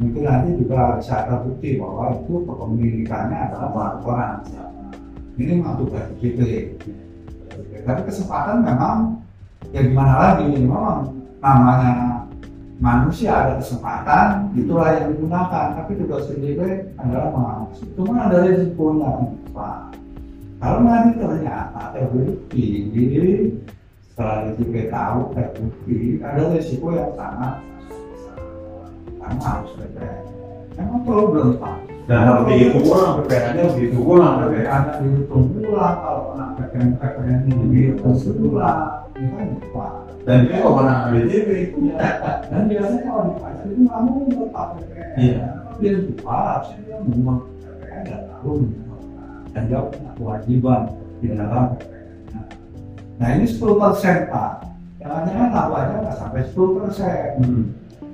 [0.00, 4.40] mungkin nanti juga bisa terbukti bahwa itu kepemilikannya adalah orang
[5.36, 6.80] ini memang tugas CJP
[7.84, 9.20] tapi kesempatan memang
[9.68, 11.12] ya gimana lagi memang
[11.44, 12.24] namanya
[12.78, 15.74] manusia ada kesempatan itulah yang digunakan.
[15.74, 19.10] Tapi tugas CJP adalah mengawasi cuma ada risikonya
[19.50, 19.78] Pak.
[20.58, 22.90] Kalau nanti ternyata terbukti
[24.18, 27.62] setelah CJP tahu terbukti ada risiko yang sangat
[29.22, 30.22] karena harus BPN
[30.74, 31.78] memang problem Pak?
[32.10, 38.18] Dan harus dihitung ulang harus dihitung ulang ada dihitung ulang kalau anak PPN ini dihitung
[38.42, 39.48] ulang ini kan
[40.26, 41.50] dan itu kewenangan BJP
[42.50, 45.42] dan biasanya kalau di itu nggak mau membuat PPN Iya.
[45.78, 48.66] dia lupa harusnya dia membuat PPN dan membuat.
[49.54, 50.82] dan dia punya kewajiban
[51.22, 51.78] di dalam
[53.18, 54.52] nah ini 10 persen Pak.
[54.98, 57.28] Jangan-jangan tahu aja nggak sampai 10 persen.
[57.42, 57.64] Hmm.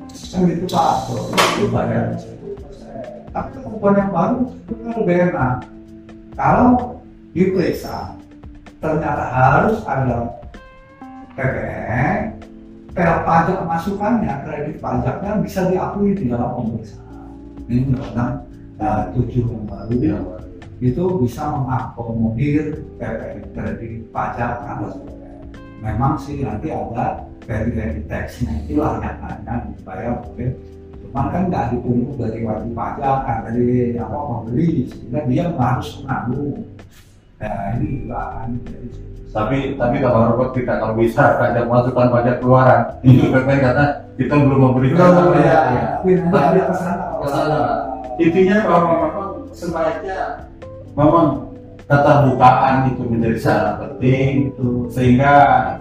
[0.09, 0.95] kan gitu Pak.
[1.09, 3.05] Tuh, itu bayar 10 persen.
[3.31, 5.55] Tapi ketentuan yang baru itu lebih enak
[6.35, 6.99] kalau
[7.31, 8.15] diperiksa
[8.83, 10.45] ternyata harus ada
[11.35, 12.39] PPN
[12.95, 17.27] pel pajak masukannya kredit pajaknya bisa diakui di dalam pemeriksaan.
[17.67, 18.35] Ini undang-undang
[18.79, 19.93] uh, tujuh yang baru.
[19.99, 20.19] Iya.
[20.85, 25.49] Itu bisa mengakomodir PPN kredit pajak atas PPN
[25.81, 30.53] memang sih nanti ada kredit teksnya itulah yang hanya dibayar oleh
[31.01, 36.69] cuman kan nggak dipungut dari wajib pajak kan dari apa pembeli sehingga dia harus menanggung
[37.41, 38.89] nah ini juga kan jadi
[39.35, 43.87] tapi tapi kalau robot kita kalau bisa pajak masukan pajak keluaran itu PPN karena
[44.21, 45.85] kita belum memberikan Oh, apa ya, ya.
[45.97, 47.05] tapi ada ke sana.
[47.19, 47.59] Ke sana.
[48.21, 50.44] intinya bahwa memang sebaiknya
[50.95, 51.55] memang
[51.85, 55.33] keterbukaan itu menjadi sangat penting Itu, sehingga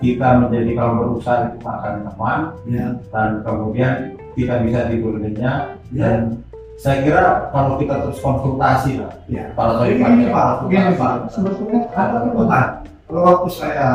[0.04, 3.94] kita menjadi kalau berusaha itu akan teman ya, dan kemudian
[4.36, 6.44] kita bisa nyenyak ya, dan
[6.76, 9.46] saya kira kalau kita terus konsultasi lah ya.
[9.56, 12.68] kalau tadi Pak, gini Pak, sebetulnya ada keluhan.
[13.08, 13.90] Kalau waktu saya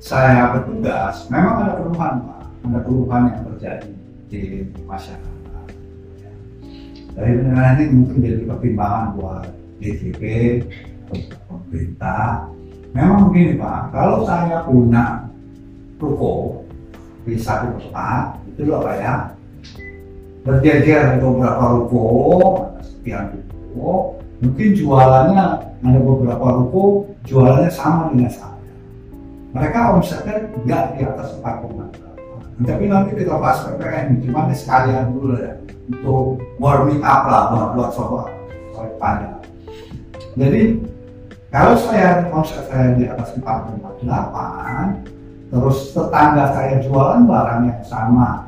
[0.00, 3.90] saya bertugas, memang ada keluhan Pak, ada keluhan yang terjadi
[4.30, 4.40] di
[4.86, 5.34] masyarakat.
[7.16, 9.48] Dari dengan ini mungkin jadi pertimbangan buat
[9.80, 10.22] DJP,
[11.46, 12.48] pemerintah.
[12.96, 15.28] memang begini Pak, kalau saya punya
[16.00, 16.64] ruko
[17.28, 19.14] di satu tempat, itu loh Pak ya,
[20.48, 22.08] berjejer beberapa ruko,
[22.80, 25.44] sekian ruko, mungkin jualannya
[25.84, 28.56] ada beberapa ruko jualannya sama dengan saya.
[29.52, 32.64] Mereka omsetnya nggak di atas 4,8.
[32.64, 35.52] Tapi nanti kita bahas PPN, cuma ini sekalian dulu ya
[35.92, 38.32] untuk warming up lah buat buat sobat
[38.96, 39.35] panjang.
[40.36, 40.62] Jadi
[41.48, 44.04] kalau saya omset saya di atas 4,8
[45.48, 48.44] terus tetangga saya jualan barang yang sama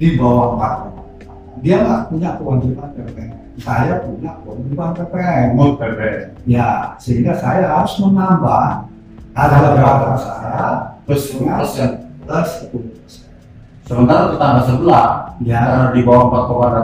[0.00, 0.56] di bawah
[0.88, 6.38] 4,8 dia nggak punya kewajiban PPN saya punya kewajiban PPN Mut PPN.
[6.46, 8.88] ya sehingga saya harus menambah
[9.34, 10.66] harga barang saya
[11.04, 11.90] Plus 10 persen.
[12.24, 13.28] plus 10 persen
[13.88, 15.08] Sementara tetangga sebelah
[15.42, 16.28] ya karena di bawah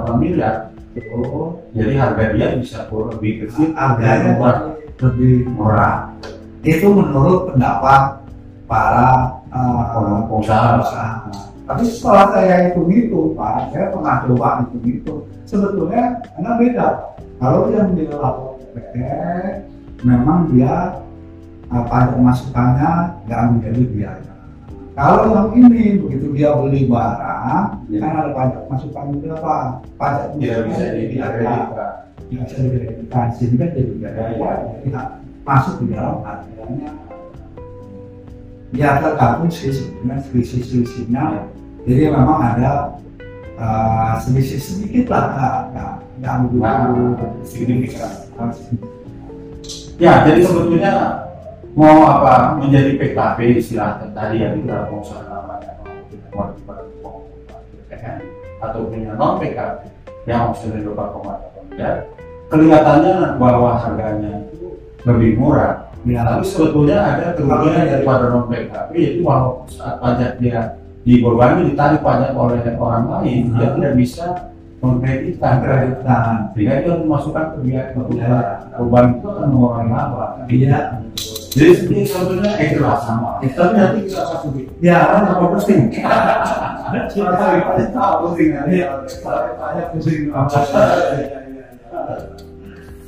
[0.09, 1.23] 4,8 miliar, itu
[1.75, 4.39] jadi harga dia bisa lebih kecil, harganya
[5.03, 6.15] lebih murah
[6.65, 8.25] itu menurut pendapat
[8.65, 10.81] para uh, pengusaha.
[10.81, 11.13] pengusaha.
[11.65, 15.15] Tapi setelah saya hitung itu, Pak, saya pernah coba hitung itu.
[15.45, 16.89] Sebetulnya karena beda.
[17.41, 19.69] Kalau dia menjadi lapor PPN,
[20.05, 20.97] memang dia
[21.69, 22.93] uh, pajak masukannya
[23.29, 24.34] nggak menjadi biaya.
[24.95, 27.99] Kalau yang ini begitu dia beli barang, Ya.
[27.99, 29.63] kan ada pajak masukan juga Pak.
[29.99, 31.87] Pajak Tidak bisa masukan di biaya
[32.31, 34.23] yang bisa dikreditkan sehingga jadi biaya
[34.87, 34.89] jadi
[35.43, 36.91] masuk di dalam harganya.
[38.75, 41.47] Ya tergantung sih sebenarnya selisih selisihnya
[41.87, 42.99] jadi memang ada
[43.59, 45.25] uh, selisih sedikit lah
[45.75, 46.71] nggak nggak begitu
[47.19, 48.13] uh, signifikan.
[49.95, 51.24] Ya, jadi sebetulnya
[51.75, 55.75] mau apa menjadi PKP istilah tadi yang kita pengusaha namanya
[57.03, 57.27] mau
[57.91, 58.19] PPN
[58.63, 59.79] atau punya non PKP
[60.25, 61.05] yang sudah dua
[61.75, 61.91] ya
[62.49, 65.91] kelihatannya bahwa harganya itu lebih murah.
[66.07, 72.01] ya Tapi sebetulnya ada kerugian daripada non PKP yaitu walau saat pajak dia dibebani ditarik
[72.01, 73.77] pajak oleh orang lain dia Hmm.
[73.77, 74.27] tidak bisa
[74.79, 77.83] mengkreditkan kreditkan sehingga dia memasukkan Ya.
[77.97, 78.15] beban
[78.79, 80.27] beban itu akan mengurangi laba.
[80.47, 80.81] iya
[81.55, 82.03] Jadi ini
[82.59, 83.39] eh jelas sama.
[83.39, 84.65] Tapi nanti kita akan lebih.
[84.83, 85.83] ya Kan apa pusing?
[87.95, 88.63] Tahu pusing ya.
[88.67, 88.89] Iya.
[89.07, 90.35] Saya pusing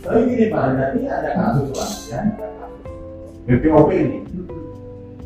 [0.07, 2.23] Tapi gini Pak, nanti ada kasus ya.
[3.47, 4.23] BPOP ini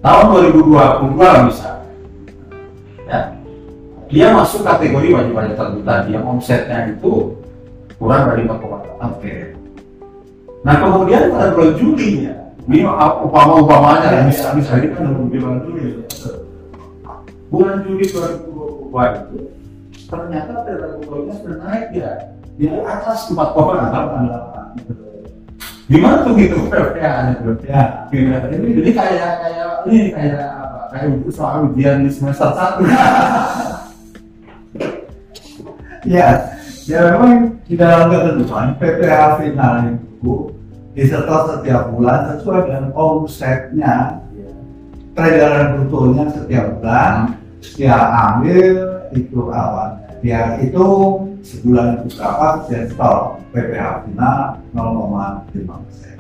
[0.00, 0.24] tahun
[0.56, 1.72] 2022 misalnya,
[3.09, 3.20] ya,
[4.09, 7.37] dia masuk kategori wajib pajak terbuka dia omsetnya itu
[8.00, 9.56] kurang dari 4,8 Oke.
[10.64, 15.57] Nah kemudian pada bulan Juli ya, ini upama upamanya bisa bisa ini kan belum bulan
[15.64, 15.83] Juli.
[15.85, 16.31] ya.
[17.51, 19.38] Bulan Juli 2022 itu
[20.11, 22.12] ternyata PPOP-nya sudah naik ya
[22.59, 24.77] di atas 4,8
[25.90, 26.94] Gimana tuh gitu tuh?
[26.94, 28.37] ya Gila.
[28.46, 30.79] Jadi, jadi kayak kayak ini kayak apa?
[30.94, 32.83] Kayak soal ujian di semester satu.
[36.01, 36.49] Ya,
[36.88, 40.49] ya memang di dalam ketentuan PPh final itu
[41.01, 44.21] disetor setiap bulan sesuai dengan omsetnya
[45.17, 47.41] peredaran brutonya setiap bulan
[47.73, 48.69] dia ambil
[49.17, 49.97] itu awal.
[50.21, 50.85] Dia itu
[51.41, 56.17] sebulan itu berapa dia setor PPh final 0,5 persen.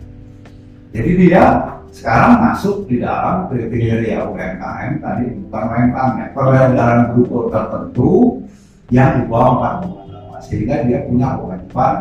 [0.96, 1.44] Jadi dia
[1.92, 8.12] sekarang masuk di dalam kriteria UMKM tadi bukan UMKM ya peredaran bruto tertentu
[8.88, 9.84] yang di bawah
[10.40, 11.94] 4,8 sehingga dia punya kewajiban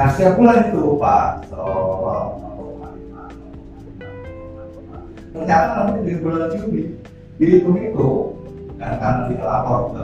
[0.00, 1.60] Nah setiap bulan itu Pak so,
[5.36, 6.96] ternyata nanti di bulan Juli
[7.36, 8.08] dihitung itu
[8.80, 10.00] dan karena kita lapor ke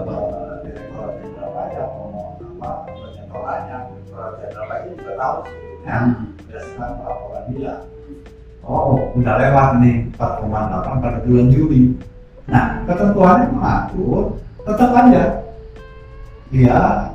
[0.69, 2.29] direktur jenderal pajak ngomong
[2.61, 5.39] apa penyetorannya direktur jenderal pajak juga tahu
[5.89, 5.99] ya
[6.45, 7.75] berdasarkan laporan dia.
[8.69, 11.97] Oh udah lewat nih 4,8 pada bulan Juli
[12.45, 15.25] nah ketentuannya mengatur tetap aja.
[16.53, 17.09] Dia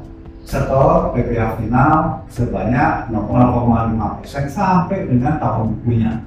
[0.51, 6.19] setor PPh final sebanyak 0,5 persen sampai dengan tahun bukunya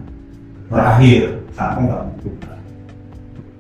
[0.72, 1.44] Berakhir.
[1.53, 2.55] sampai tahun bukunya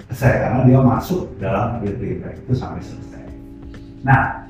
[0.08, 3.26] selesai karena dia masuk dalam kriteria itu sampai selesai.
[4.06, 4.46] Nah,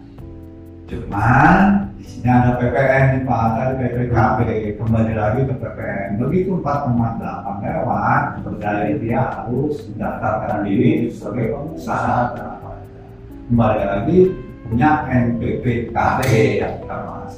[0.85, 4.39] cuman di sini ada PPN Pak, ada PPKB,
[4.77, 6.21] kembali lagi ke PPN.
[6.21, 12.37] Begitu 4,8 lewat, berdalih dia harus mendaftarkan diri sebagai pengusaha
[13.49, 14.19] Kembali lagi
[14.65, 16.21] punya NPPKB
[16.61, 17.35] yang kita bahas.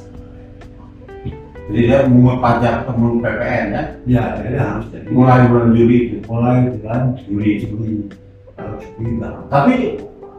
[1.67, 3.83] Jadi dia mengungut pajak sebelum PPN ya.
[4.07, 6.17] Ya, jadi harus jadi Mulai bulan Juli itu.
[6.31, 7.51] mulai bulan Juli.
[7.67, 7.93] Juli.
[8.55, 9.11] Kalau Juli
[9.51, 9.75] Tapi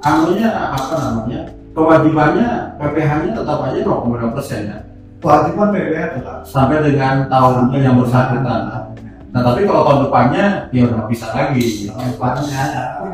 [0.07, 1.39] anunya apa namanya?
[1.75, 4.79] Kewajibannya PPh-nya tetap aja 0,2 persen ya.
[5.17, 8.93] kewajiban PPH tetap sampai dengan tahun yang bersangkutan.
[9.33, 11.89] Nah tapi kalau tahun depannya ya udah bisa lagi.
[11.89, 12.63] Tempatnya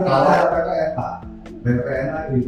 [0.04, 0.52] kalau ada
[1.64, 2.42] PPN lagi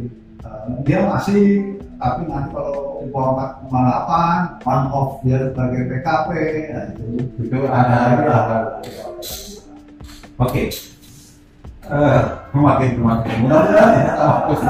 [0.82, 6.30] dia masih tapi nanti kalau di bawah 4,8 one off dia sebagai PKP
[6.74, 7.04] nah itu
[7.40, 7.96] Itu ada.
[8.20, 8.58] ada.
[10.36, 10.68] Oke.
[11.86, 12.22] Eh,
[12.52, 14.60] makin makin mudah-mudahan ya fokus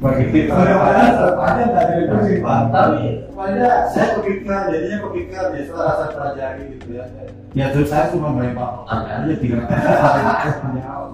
[0.00, 0.54] bagi kita.
[0.56, 2.60] Ada dari itu sih Pak.
[2.72, 3.02] Tapi
[3.36, 7.04] pada saya kepikiran, jadinya kepikiran ya setelah saya pelajari gitu ya.
[7.52, 11.10] Ya terus saya cuma melempar pertanyaannya tinggal menjawab.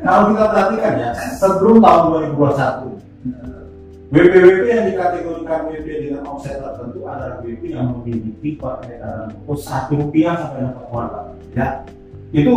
[0.00, 3.00] Kalau kita perhatikan ya, sebelum tahun 2021,
[4.10, 10.34] WPWP yang dikategorikan WP dengan omset tertentu adalah WP yang memiliki peredaran buku satu rupiah
[10.34, 11.24] sampai dapat kuartal.
[11.54, 11.86] Ya,
[12.34, 12.54] itu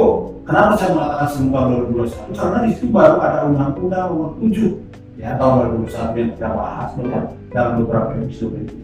[0.49, 1.59] kenapa saya mengatakan semua
[1.93, 2.33] 2021?
[2.33, 7.21] Karena di situ baru ada undang-undang nomor 7 ya tahun 2021 yang kita bahas ya,
[7.53, 8.75] dalam beberapa episode itu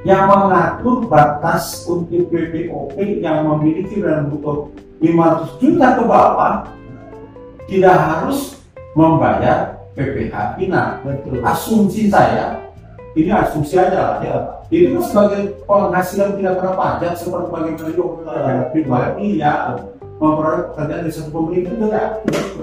[0.00, 4.72] yang mengatur batas untuk WPOP yang memiliki rendah butuh
[5.04, 6.64] 500 juta ke bawah
[7.70, 8.58] tidak harus
[8.98, 10.88] membayar PPh final.
[11.06, 11.38] Betul.
[11.46, 12.58] Asumsi saya,
[13.14, 14.36] ini asumsi aja lah ya.
[14.70, 18.34] Itu kan sebagai penghasilan tidak kena pajak seperti bagaimana juga
[18.74, 19.78] pribadi ya
[20.20, 22.04] memperoleh pekerjaan dari satu pemerintah itu ya.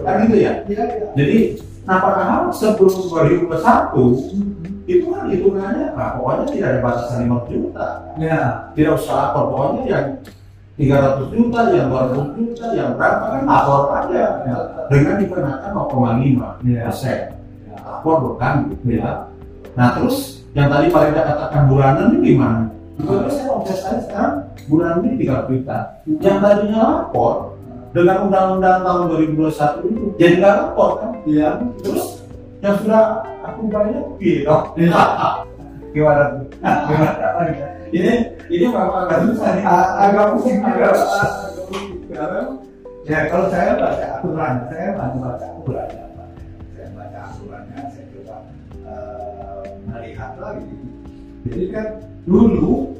[0.03, 0.53] Kan gitu ya.
[0.67, 1.07] Iya, iya.
[1.17, 1.39] Jadi,
[1.87, 8.71] nah padahal sebelum 2021 itu kan hitungannya, nah, pokoknya tidak ada batasan 5 juta Ya,
[8.71, 10.05] tidak usah lapor pokoknya yang
[10.77, 14.23] 300 juta, yang 200 juta, yang berapa kan lapor aja
[14.87, 16.81] dengan dikenakan 0,5 Iya.
[16.85, 17.19] persen
[17.81, 19.25] lapor bukan gitu ya
[19.73, 22.61] nah terus yang tadi Pak Rida katakan bulanan ini gimana?
[22.97, 24.33] Juga saya omset saya sekarang
[24.65, 25.77] bulan ini 3 juta
[26.21, 27.57] yang tadinya lapor
[27.93, 29.01] dengan undang-undang tahun
[29.33, 31.49] 2021 itu jadi nggak lapor kan iya.
[31.81, 32.21] terus
[32.59, 33.03] yang sudah
[33.41, 34.45] aku bayar gitu
[34.77, 36.23] Gimana?
[36.29, 36.45] tuh?
[36.85, 37.09] Gimana?
[37.89, 38.13] ini
[38.47, 40.89] ini bapak agak susah nih Agak pusing juga.
[43.07, 45.35] Ya kalau saya baca aturan, saya baca Pak.
[46.75, 48.35] saya baca aturannya, saya coba
[48.83, 50.67] eh, melihat lagi.
[51.47, 51.87] Jadi kan
[52.27, 52.91] dulu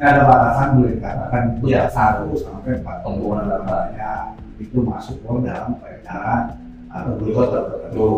[0.00, 1.82] ada batasan boleh dikatakan Iya.
[1.92, 6.56] satu sampai empat penggunaan datanya itu masuk ke dalam peredaran
[6.88, 8.10] atau berikut tertentu.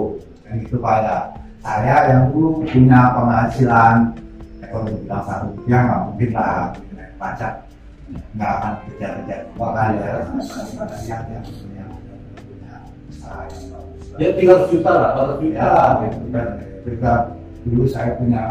[0.47, 4.15] Dan itu pada saya yang dulu punya penghasilan
[4.73, 6.73] kalau dibilang satu rupiah nggak mungkin lah
[7.21, 7.53] pajak.
[8.37, 10.27] Nggak akan kejar-kejar makanya yang
[11.09, 11.85] yang yang punya
[13.73, 16.49] bagus ya 300 juta lah 400 juta ya kan
[16.85, 17.13] ketika
[17.65, 18.43] dulu saya punya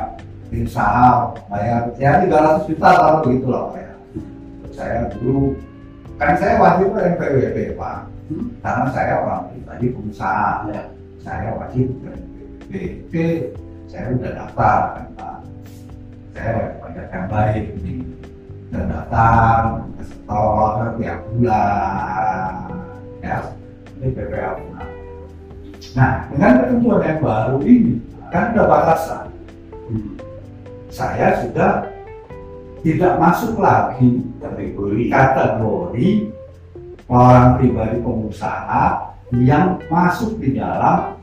[0.51, 3.93] usaha bayar ya 300 juta kalau begitu lah ya.
[4.71, 5.53] Saya dulu
[6.17, 7.97] kan saya wajib NPWP Pak.
[8.31, 8.47] Hmm.
[8.63, 10.71] karena saya orang pribadi pengusaha.
[10.71, 10.83] Ya.
[11.21, 13.13] saya wajib NPWP
[13.85, 15.35] saya udah daftar kan Pak
[16.35, 17.63] saya pajak yang baik.
[17.79, 17.95] Ini
[18.71, 19.59] dan daftar
[19.99, 22.67] ke setor tiap bulan.
[23.21, 23.37] Ya
[24.01, 24.57] ini bulan
[25.91, 27.93] nah dengan ketentuan yang baru ini
[28.31, 29.25] kan ada batasan.
[29.91, 30.15] Hmm.
[30.87, 31.91] saya sudah
[32.79, 36.09] tidak masuk lagi kategori kategori
[37.11, 41.19] orang pribadi pengusaha yang masuk di dalam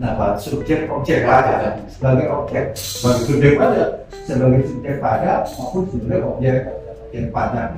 [0.00, 2.64] nah, subjek objek pajak sebagai objek
[3.04, 3.84] bagi subjek aja
[4.24, 6.56] sebagai subjek pajak maupun sebagai objek
[7.04, 7.68] objek pajak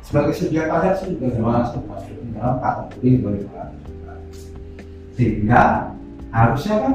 [0.00, 0.64] sebagai subjek
[0.96, 3.76] sih juga masuk masuk di dalam kategori bagaimana
[5.16, 5.92] sehingga
[6.28, 6.94] harusnya kan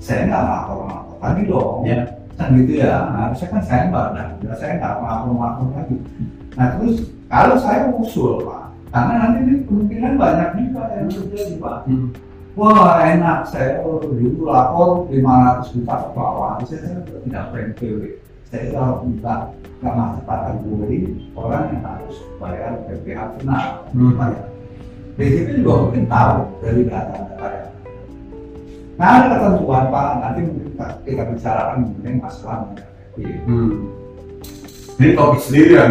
[0.00, 1.78] saya nggak lapor lapor lagi dong.
[1.84, 2.00] Ya.
[2.40, 5.96] Kan gitu ya harusnya kan saya nggak ada udah saya nggak lapor lapor lagi.
[6.56, 6.96] Nah terus
[7.28, 11.78] kalau saya usul pak karena nanti ini kemungkinan banyak juga yang terjadi pak.
[11.84, 12.08] Hmm.
[12.52, 18.00] Wah enak, saya dulu lapor 500 juta ke bawah, saya saya udah tidak PNPW.
[18.52, 19.36] Saya kalau minta
[19.80, 20.98] nggak masuk kategori
[21.32, 23.64] orang yang harus bayar PPh final.
[23.96, 24.36] Hmm.
[25.16, 27.68] Situ juga mungkin tahu dari data-data yang.
[29.00, 32.84] Nah ada ketentuan Pak, nanti mungkin kita, kita bicarakan mengenai masalah mengenai
[33.48, 33.92] Hmm.
[35.00, 35.84] ini topik sendiri ya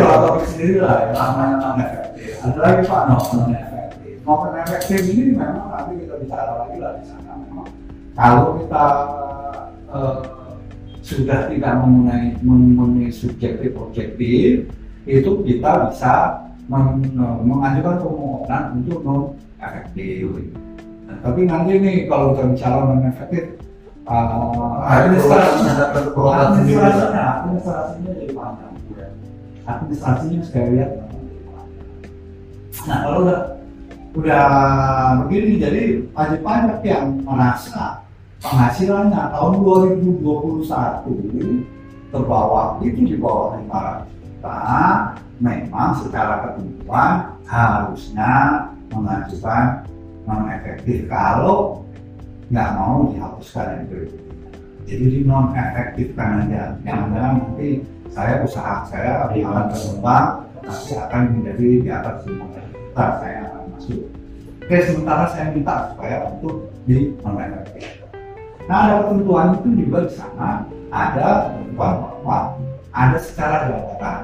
[0.00, 2.40] luar topik sendiri lah, yang namanya efektif.
[2.40, 3.75] Ada lagi Pak non
[4.26, 4.50] efektif.
[4.50, 7.68] Non efektif ini memang nanti kita bicara lagi lah di sana memang.
[8.16, 8.84] Kalau kita
[9.94, 10.18] eh,
[11.06, 14.66] sudah tidak memenuhi, memenuhi subjektif objektif,
[15.06, 16.14] itu kita bisa
[16.66, 17.14] men-
[17.46, 19.22] mengajukan permohonan untuk non
[19.62, 20.26] efektif.
[21.06, 23.44] Nah, tapi nanti nih kalau kita bicara non efektif,
[24.10, 28.74] eh, administrasinya administrasinya administrasinya jadi panjang
[29.66, 30.90] administrasinya saya lihat
[32.86, 33.56] nah kalau udah
[34.16, 34.48] udah
[35.24, 35.82] begini jadi
[36.16, 38.00] wajib pajak yang merasa
[38.40, 40.64] penghasilannya tahun 2021
[42.10, 44.58] ke bawah itu di bawah 500 juta
[45.36, 48.32] memang secara ketentuan harusnya
[48.88, 49.84] mengajukan
[50.24, 51.84] non efektif kalau
[52.48, 54.26] nggak mau dihapuskan itu
[54.86, 56.78] jadi di non efektifkan aja.
[56.86, 57.82] Jangan-jangan nanti
[58.14, 60.26] saya usaha saya akan berkembang
[60.62, 62.62] nanti akan menjadi di atas juta.
[62.94, 63.45] Saya
[63.76, 64.00] masuk.
[64.66, 68.02] Oke sementara saya minta supaya untuk di efektif
[68.66, 72.38] nah ada ketentuan itu juga di sana ada ketentuan bahwa
[72.90, 74.20] ada secara jabatan.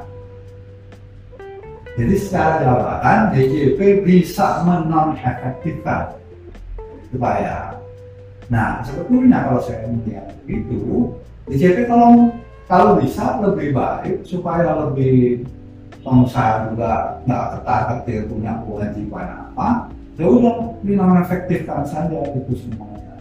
[1.93, 6.17] Jadi secara jabatan DJP bisa menonefektifkan
[7.07, 7.79] itu bayar.
[8.51, 11.13] Nah sebetulnya kalau saya melihat itu
[11.47, 12.33] DJP kalau
[12.67, 15.45] kalau bisa lebih baik supaya lebih
[16.03, 19.69] pengusaha juga nggak ketat ketir punya kewajiban apa?
[20.19, 23.17] Ya udah dinonefektifkan saja itu semuanya.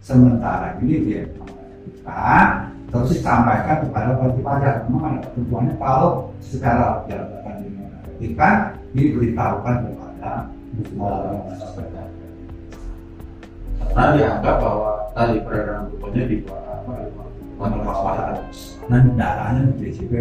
[0.00, 2.46] Sementara ini dia dinonefektifkan
[2.92, 4.74] terus disampaikan kepada wajib pajak.
[4.86, 8.54] Memang ada ketentuannya kalau secara jabatan dinonefektifkan
[8.94, 10.32] diberitahukan kepada
[13.90, 16.78] karena dianggap bahwa tadi peredaran bukunya di bawah
[17.60, 18.38] apa
[18.88, 20.12] dan darahnya di DCP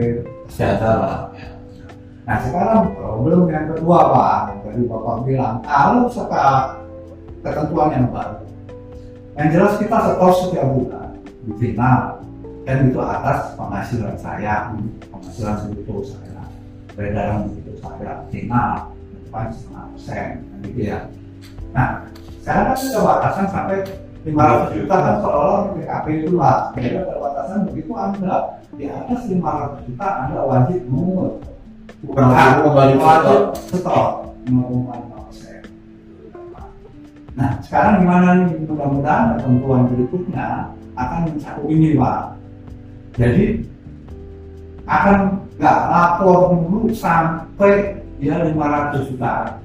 [0.49, 1.21] kesehatan lah
[2.29, 6.77] Nah sekarang problem yang kedua Pak, tadi Bapak bilang, kalau sekarang
[7.41, 8.45] ketentuan yang baru,
[9.33, 12.21] yang jelas kita setor setiap bulan di final,
[12.69, 14.69] dan itu atas penghasilan saya,
[15.09, 16.45] penghasilan segitu saya,
[16.93, 18.93] peredaran segitu saya, final,
[19.25, 20.29] depan setengah persen,
[20.69, 21.09] gitu ya.
[21.73, 22.13] Nah
[22.45, 23.77] sekarang kan ada batasan sampai
[24.29, 29.81] 500 juta kan seolah PKP itu lah, jadi ada batasan begitu Anda di atas 500
[29.89, 31.48] juta Anda wajib mengut
[32.03, 32.27] bukan
[32.63, 35.61] kembali wajib setor 0,5 persen.
[37.35, 38.55] Nah, sekarang gimana nih?
[38.67, 40.47] Mudah-mudahan ketentuan berikutnya
[40.95, 42.19] akan mencakup ini, Pak.
[43.19, 43.45] Jadi
[44.87, 45.17] akan
[45.59, 49.59] nggak lapor dulu sampai dia 500 juta.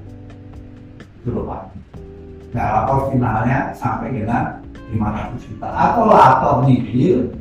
[1.23, 1.61] Itu loh, Pak.
[2.51, 4.59] Nggak lapor finalnya sampai dengan
[4.91, 5.67] 500 juta.
[5.71, 7.31] Atau lapor nihil,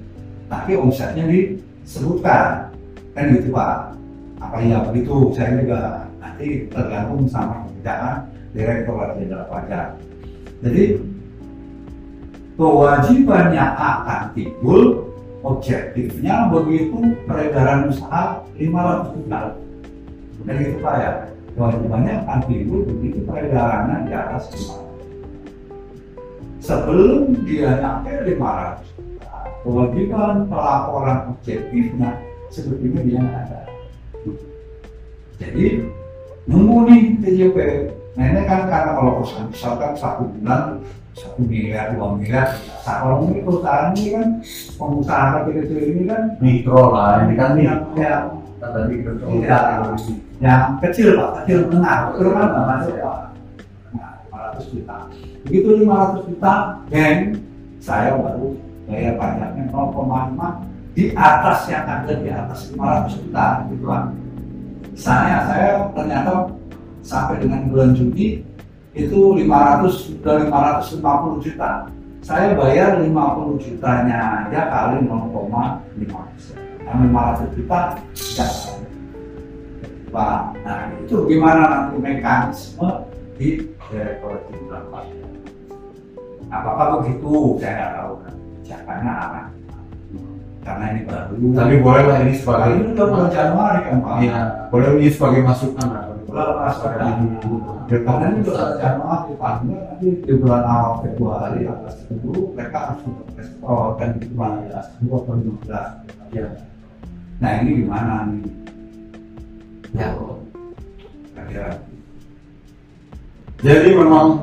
[0.47, 2.71] tapi omsetnya disebutkan.
[3.15, 3.94] Kan gitu, Pak
[4.45, 8.17] apa iya begitu saya juga nanti tergantung sama kebijakan
[8.53, 9.87] direktorat jenderal pajak
[10.65, 10.85] jadi
[12.57, 15.11] kewajibannya akan timbul
[15.45, 19.41] objektifnya begitu peredaran usaha 500 juta.
[20.45, 21.13] Dan itu pak ya?
[21.53, 24.85] Kewajibannya akan timbul begitu peredarannya di atas 500
[26.65, 32.17] sebelum dia nyampe 500 juta kewajiban pelaporan objektifnya
[32.49, 33.61] sebetulnya dia nggak ada
[35.41, 35.65] jadi
[36.47, 37.59] nunggu nih TJP
[38.15, 40.79] nah ini kan karena kalau perusahaan besar kan satu bulan
[41.15, 42.55] satu miliar dua miliar
[42.87, 44.27] nah, kalau ini perusahaan ini kan
[44.79, 48.25] pengusaha kecil-kecil ini kan mikro lah ini kan yang yang
[48.63, 49.13] kata mikro.
[49.45, 49.61] Ya,
[50.41, 51.45] yang kecil pak.
[51.45, 53.19] Kecil menengah itu kan masuk pak
[53.95, 54.97] nah 500 juta.
[55.45, 56.55] Begitu 500 juta
[56.89, 57.21] geng
[57.83, 58.57] saya baru
[58.89, 64.05] bayar pajaknya 0,5 di atas yang ada di atas 500 juta gitu kan
[64.95, 66.33] misalnya saya ternyata
[67.03, 68.47] sampai dengan bulan Juni
[68.95, 71.91] itu 500 sudah 550 juta.
[72.25, 75.51] Saya bayar 50 jutanya aja kali 0,5
[76.09, 76.57] persen.
[76.87, 77.79] Yang 500 juta
[78.15, 78.53] tidak
[80.15, 82.87] Pak, nah itu gimana nanti mekanisme
[83.35, 85.35] di direktorat jenderal pajak
[86.55, 88.13] apakah begitu saya nggak tahu.
[88.23, 89.41] Kan kebijakannya apa
[90.65, 91.35] karena ini baru.
[91.53, 94.17] Tapi boleh lah ini sebagai ini udah bulan Januari kan Pak.
[94.25, 94.41] Iya,
[94.73, 95.87] boleh ini sebagai masukan.
[95.93, 96.05] Lah.
[96.25, 96.93] bulan masukan.
[97.85, 104.81] Karena ini bulan Januari paling nanti di bulan awal Februari atas itu mereka harus ya
[105.05, 105.89] dua atau lima belas.
[106.35, 106.49] Ya.
[107.39, 108.43] nah ini gimana nih?
[109.95, 110.09] Ya.
[111.53, 111.67] ya
[113.63, 114.43] Jadi memang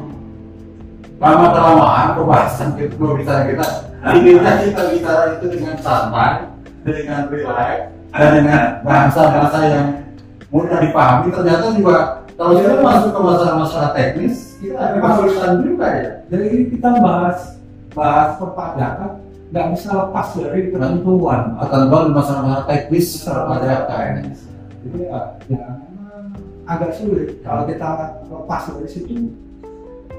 [1.20, 6.50] lama kelamaan pembahasan kita pembicaraan kita inginnya kita bicara itu dengan santai,
[6.82, 7.78] dengan relax,
[8.12, 9.88] dan dengan bahasa-bahasa yang
[10.50, 11.30] mudah dipahami.
[11.30, 11.98] Ternyata juga
[12.34, 16.12] kalau kita masuk ke masalah-masalah teknis, kita ada kesulitan juga ya.
[16.30, 17.40] jadi ini kita bahas
[17.98, 19.12] bahas perpajakan
[19.52, 21.42] nggak bisa lepas dari ketentuan
[21.92, 24.32] baru masalah-masalah teknis perpajakan.
[24.86, 26.26] jadi ya, ya memang
[26.70, 27.90] agak sulit kalau kita
[28.30, 29.34] lepas dari situ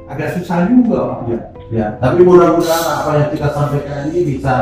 [0.08, 1.18] agak susah juga Pak.
[1.28, 1.40] Ya,
[1.70, 1.86] ya.
[1.98, 4.54] Tapi mudah-mudahan apa yang kita sampaikan ini bisa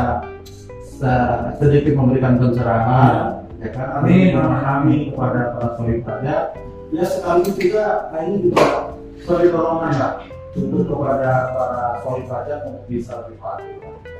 [0.81, 3.87] se- sedikit memberikan pencerahan, ya kan?
[4.01, 4.37] Amin.
[4.37, 6.43] Memahami kepada para pajak.
[6.91, 8.91] Ya sekaligus juga, nah ini juga
[9.23, 10.13] sebagai dorongan lah
[10.51, 13.39] untuk kepada para soli pajak untuk bisa lebih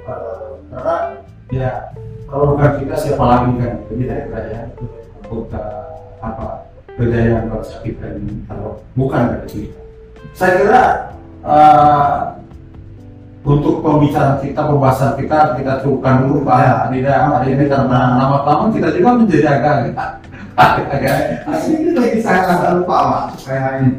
[0.01, 0.95] Eh, karena
[1.53, 1.71] ya
[2.25, 4.67] kalau bukan kita siapa lagi kan jadi dari kerajaan
[5.29, 5.85] untuk eh,
[6.25, 6.47] apa
[6.97, 9.80] kejayaan bangsa kita ini kalau bukan dari kita
[10.33, 10.83] saya kira
[11.45, 12.17] eh,
[13.41, 16.75] untuk pembicaraan kita, pembahasan kita, kita cukupkan dulu Pak Ya.
[16.93, 19.73] Tidak hari ini karena lama-lama kita juga menjadi agak
[20.53, 21.17] agak agak
[21.57, 23.89] sedikit lagi saya akan lupa Pak, supaya ini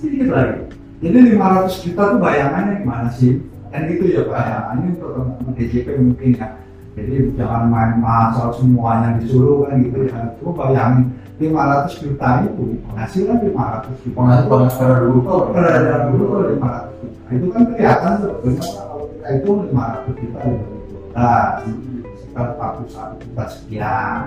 [0.00, 0.58] sedikit lagi.
[0.96, 3.36] Jadi 500 juta tuh bayangannya gimana sih?
[3.68, 4.40] Kan gitu ya Pak.
[4.40, 6.48] Ya, ini untuk teman-teman DJP mungkin ya.
[6.96, 10.32] Jadi jangan main masal semuanya disuruh kan gitu ya.
[10.40, 14.16] Coba bayangin 500 juta itu penghasilan 500 juta.
[14.16, 15.40] penghasilan tuh.
[15.52, 17.28] Penghasilan dulu tuh 500 juta.
[17.28, 21.28] Itu kan kelihatan sebetulnya kalau kita itu 500 juta
[21.66, 24.20] 12 sekitar 41 juta sekian.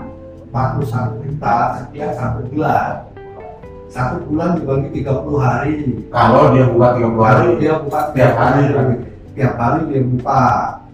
[0.49, 2.91] 41 juta sekian satu bulan.
[3.89, 5.75] Satu bulan dibagi 30 hari.
[6.13, 7.41] Kalau dia buka 30 hari.
[7.41, 8.61] Baru dia buka Tiap hari.
[9.33, 10.43] tiap hari dia buka.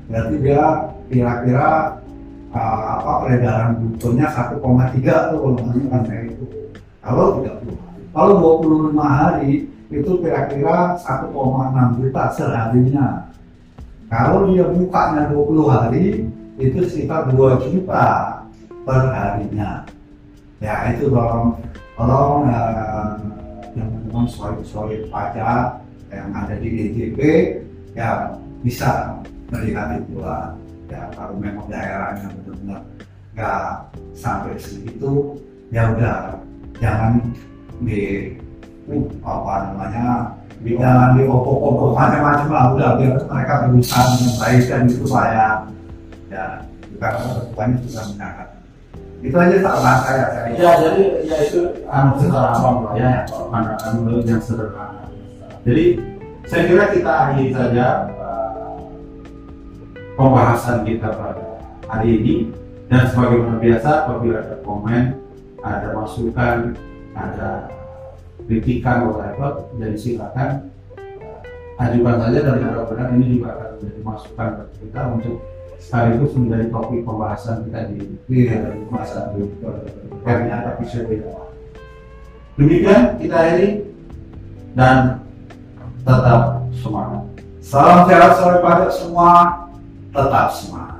[0.05, 0.63] Berarti dia
[1.11, 1.71] kira-kira
[2.55, 6.45] uh, apa peredaran brutonya 1,3 tuh kalau nggak kayak itu.
[7.03, 8.01] Kalau 30 hari.
[8.15, 8.31] Kalau
[8.63, 9.53] 25 hari
[9.93, 13.07] itu kira-kira 1,6 juta seharinya
[14.09, 16.05] kalau dia bukanya 20 hari
[16.57, 18.05] itu sekitar 2 juta
[18.85, 19.85] per harinya
[20.61, 21.57] ya itu tolong
[21.93, 23.13] tolong eh,
[23.75, 27.19] teman-teman solid-solid pajak yang ada di DJP
[27.93, 28.33] ya
[28.63, 29.19] bisa
[29.53, 30.55] melihat itu lah
[30.95, 32.81] ya kalau memang daerahnya benar-benar
[33.35, 33.67] nggak
[34.15, 35.35] sampai segitu
[35.75, 36.39] ya udah
[36.79, 37.19] jangan
[37.83, 38.31] di
[38.87, 40.07] uh, apa namanya
[40.63, 45.47] jangan diopok-opok macam-macam lah udah biar mereka berusaha dengan baik dan itu saya
[46.31, 46.45] ya
[46.95, 48.47] karena bukannya sudah menangkap
[49.25, 50.47] itu aja saran saya saya.
[50.53, 55.09] Ya jadi ya itu anu secara awam ya pandangan yang sederhana.
[55.65, 55.97] Jadi
[56.45, 57.85] saya kira kita akhiri saja
[60.15, 61.59] pembahasan kita pada
[61.91, 62.35] hari ini
[62.87, 65.03] dan sebagaimana biasa apabila ada komen
[65.59, 66.57] ada masukan
[67.15, 67.67] ada
[68.47, 74.75] kritikan whatever jadi silakan uh, ajukan saja dan mudah-mudahan ini juga akan menjadi masukan bagi
[74.87, 75.35] kita untuk
[75.75, 78.39] sekaligus menjadi topik pembahasan kita di di
[78.87, 79.35] masa
[80.23, 81.29] ternyata episode ini.
[82.55, 83.67] Demikian kita ini
[84.73, 85.21] dan
[86.07, 87.27] tetap semangat.
[87.59, 89.64] salam sehat sore pada semua
[90.15, 90.94] tetap semangat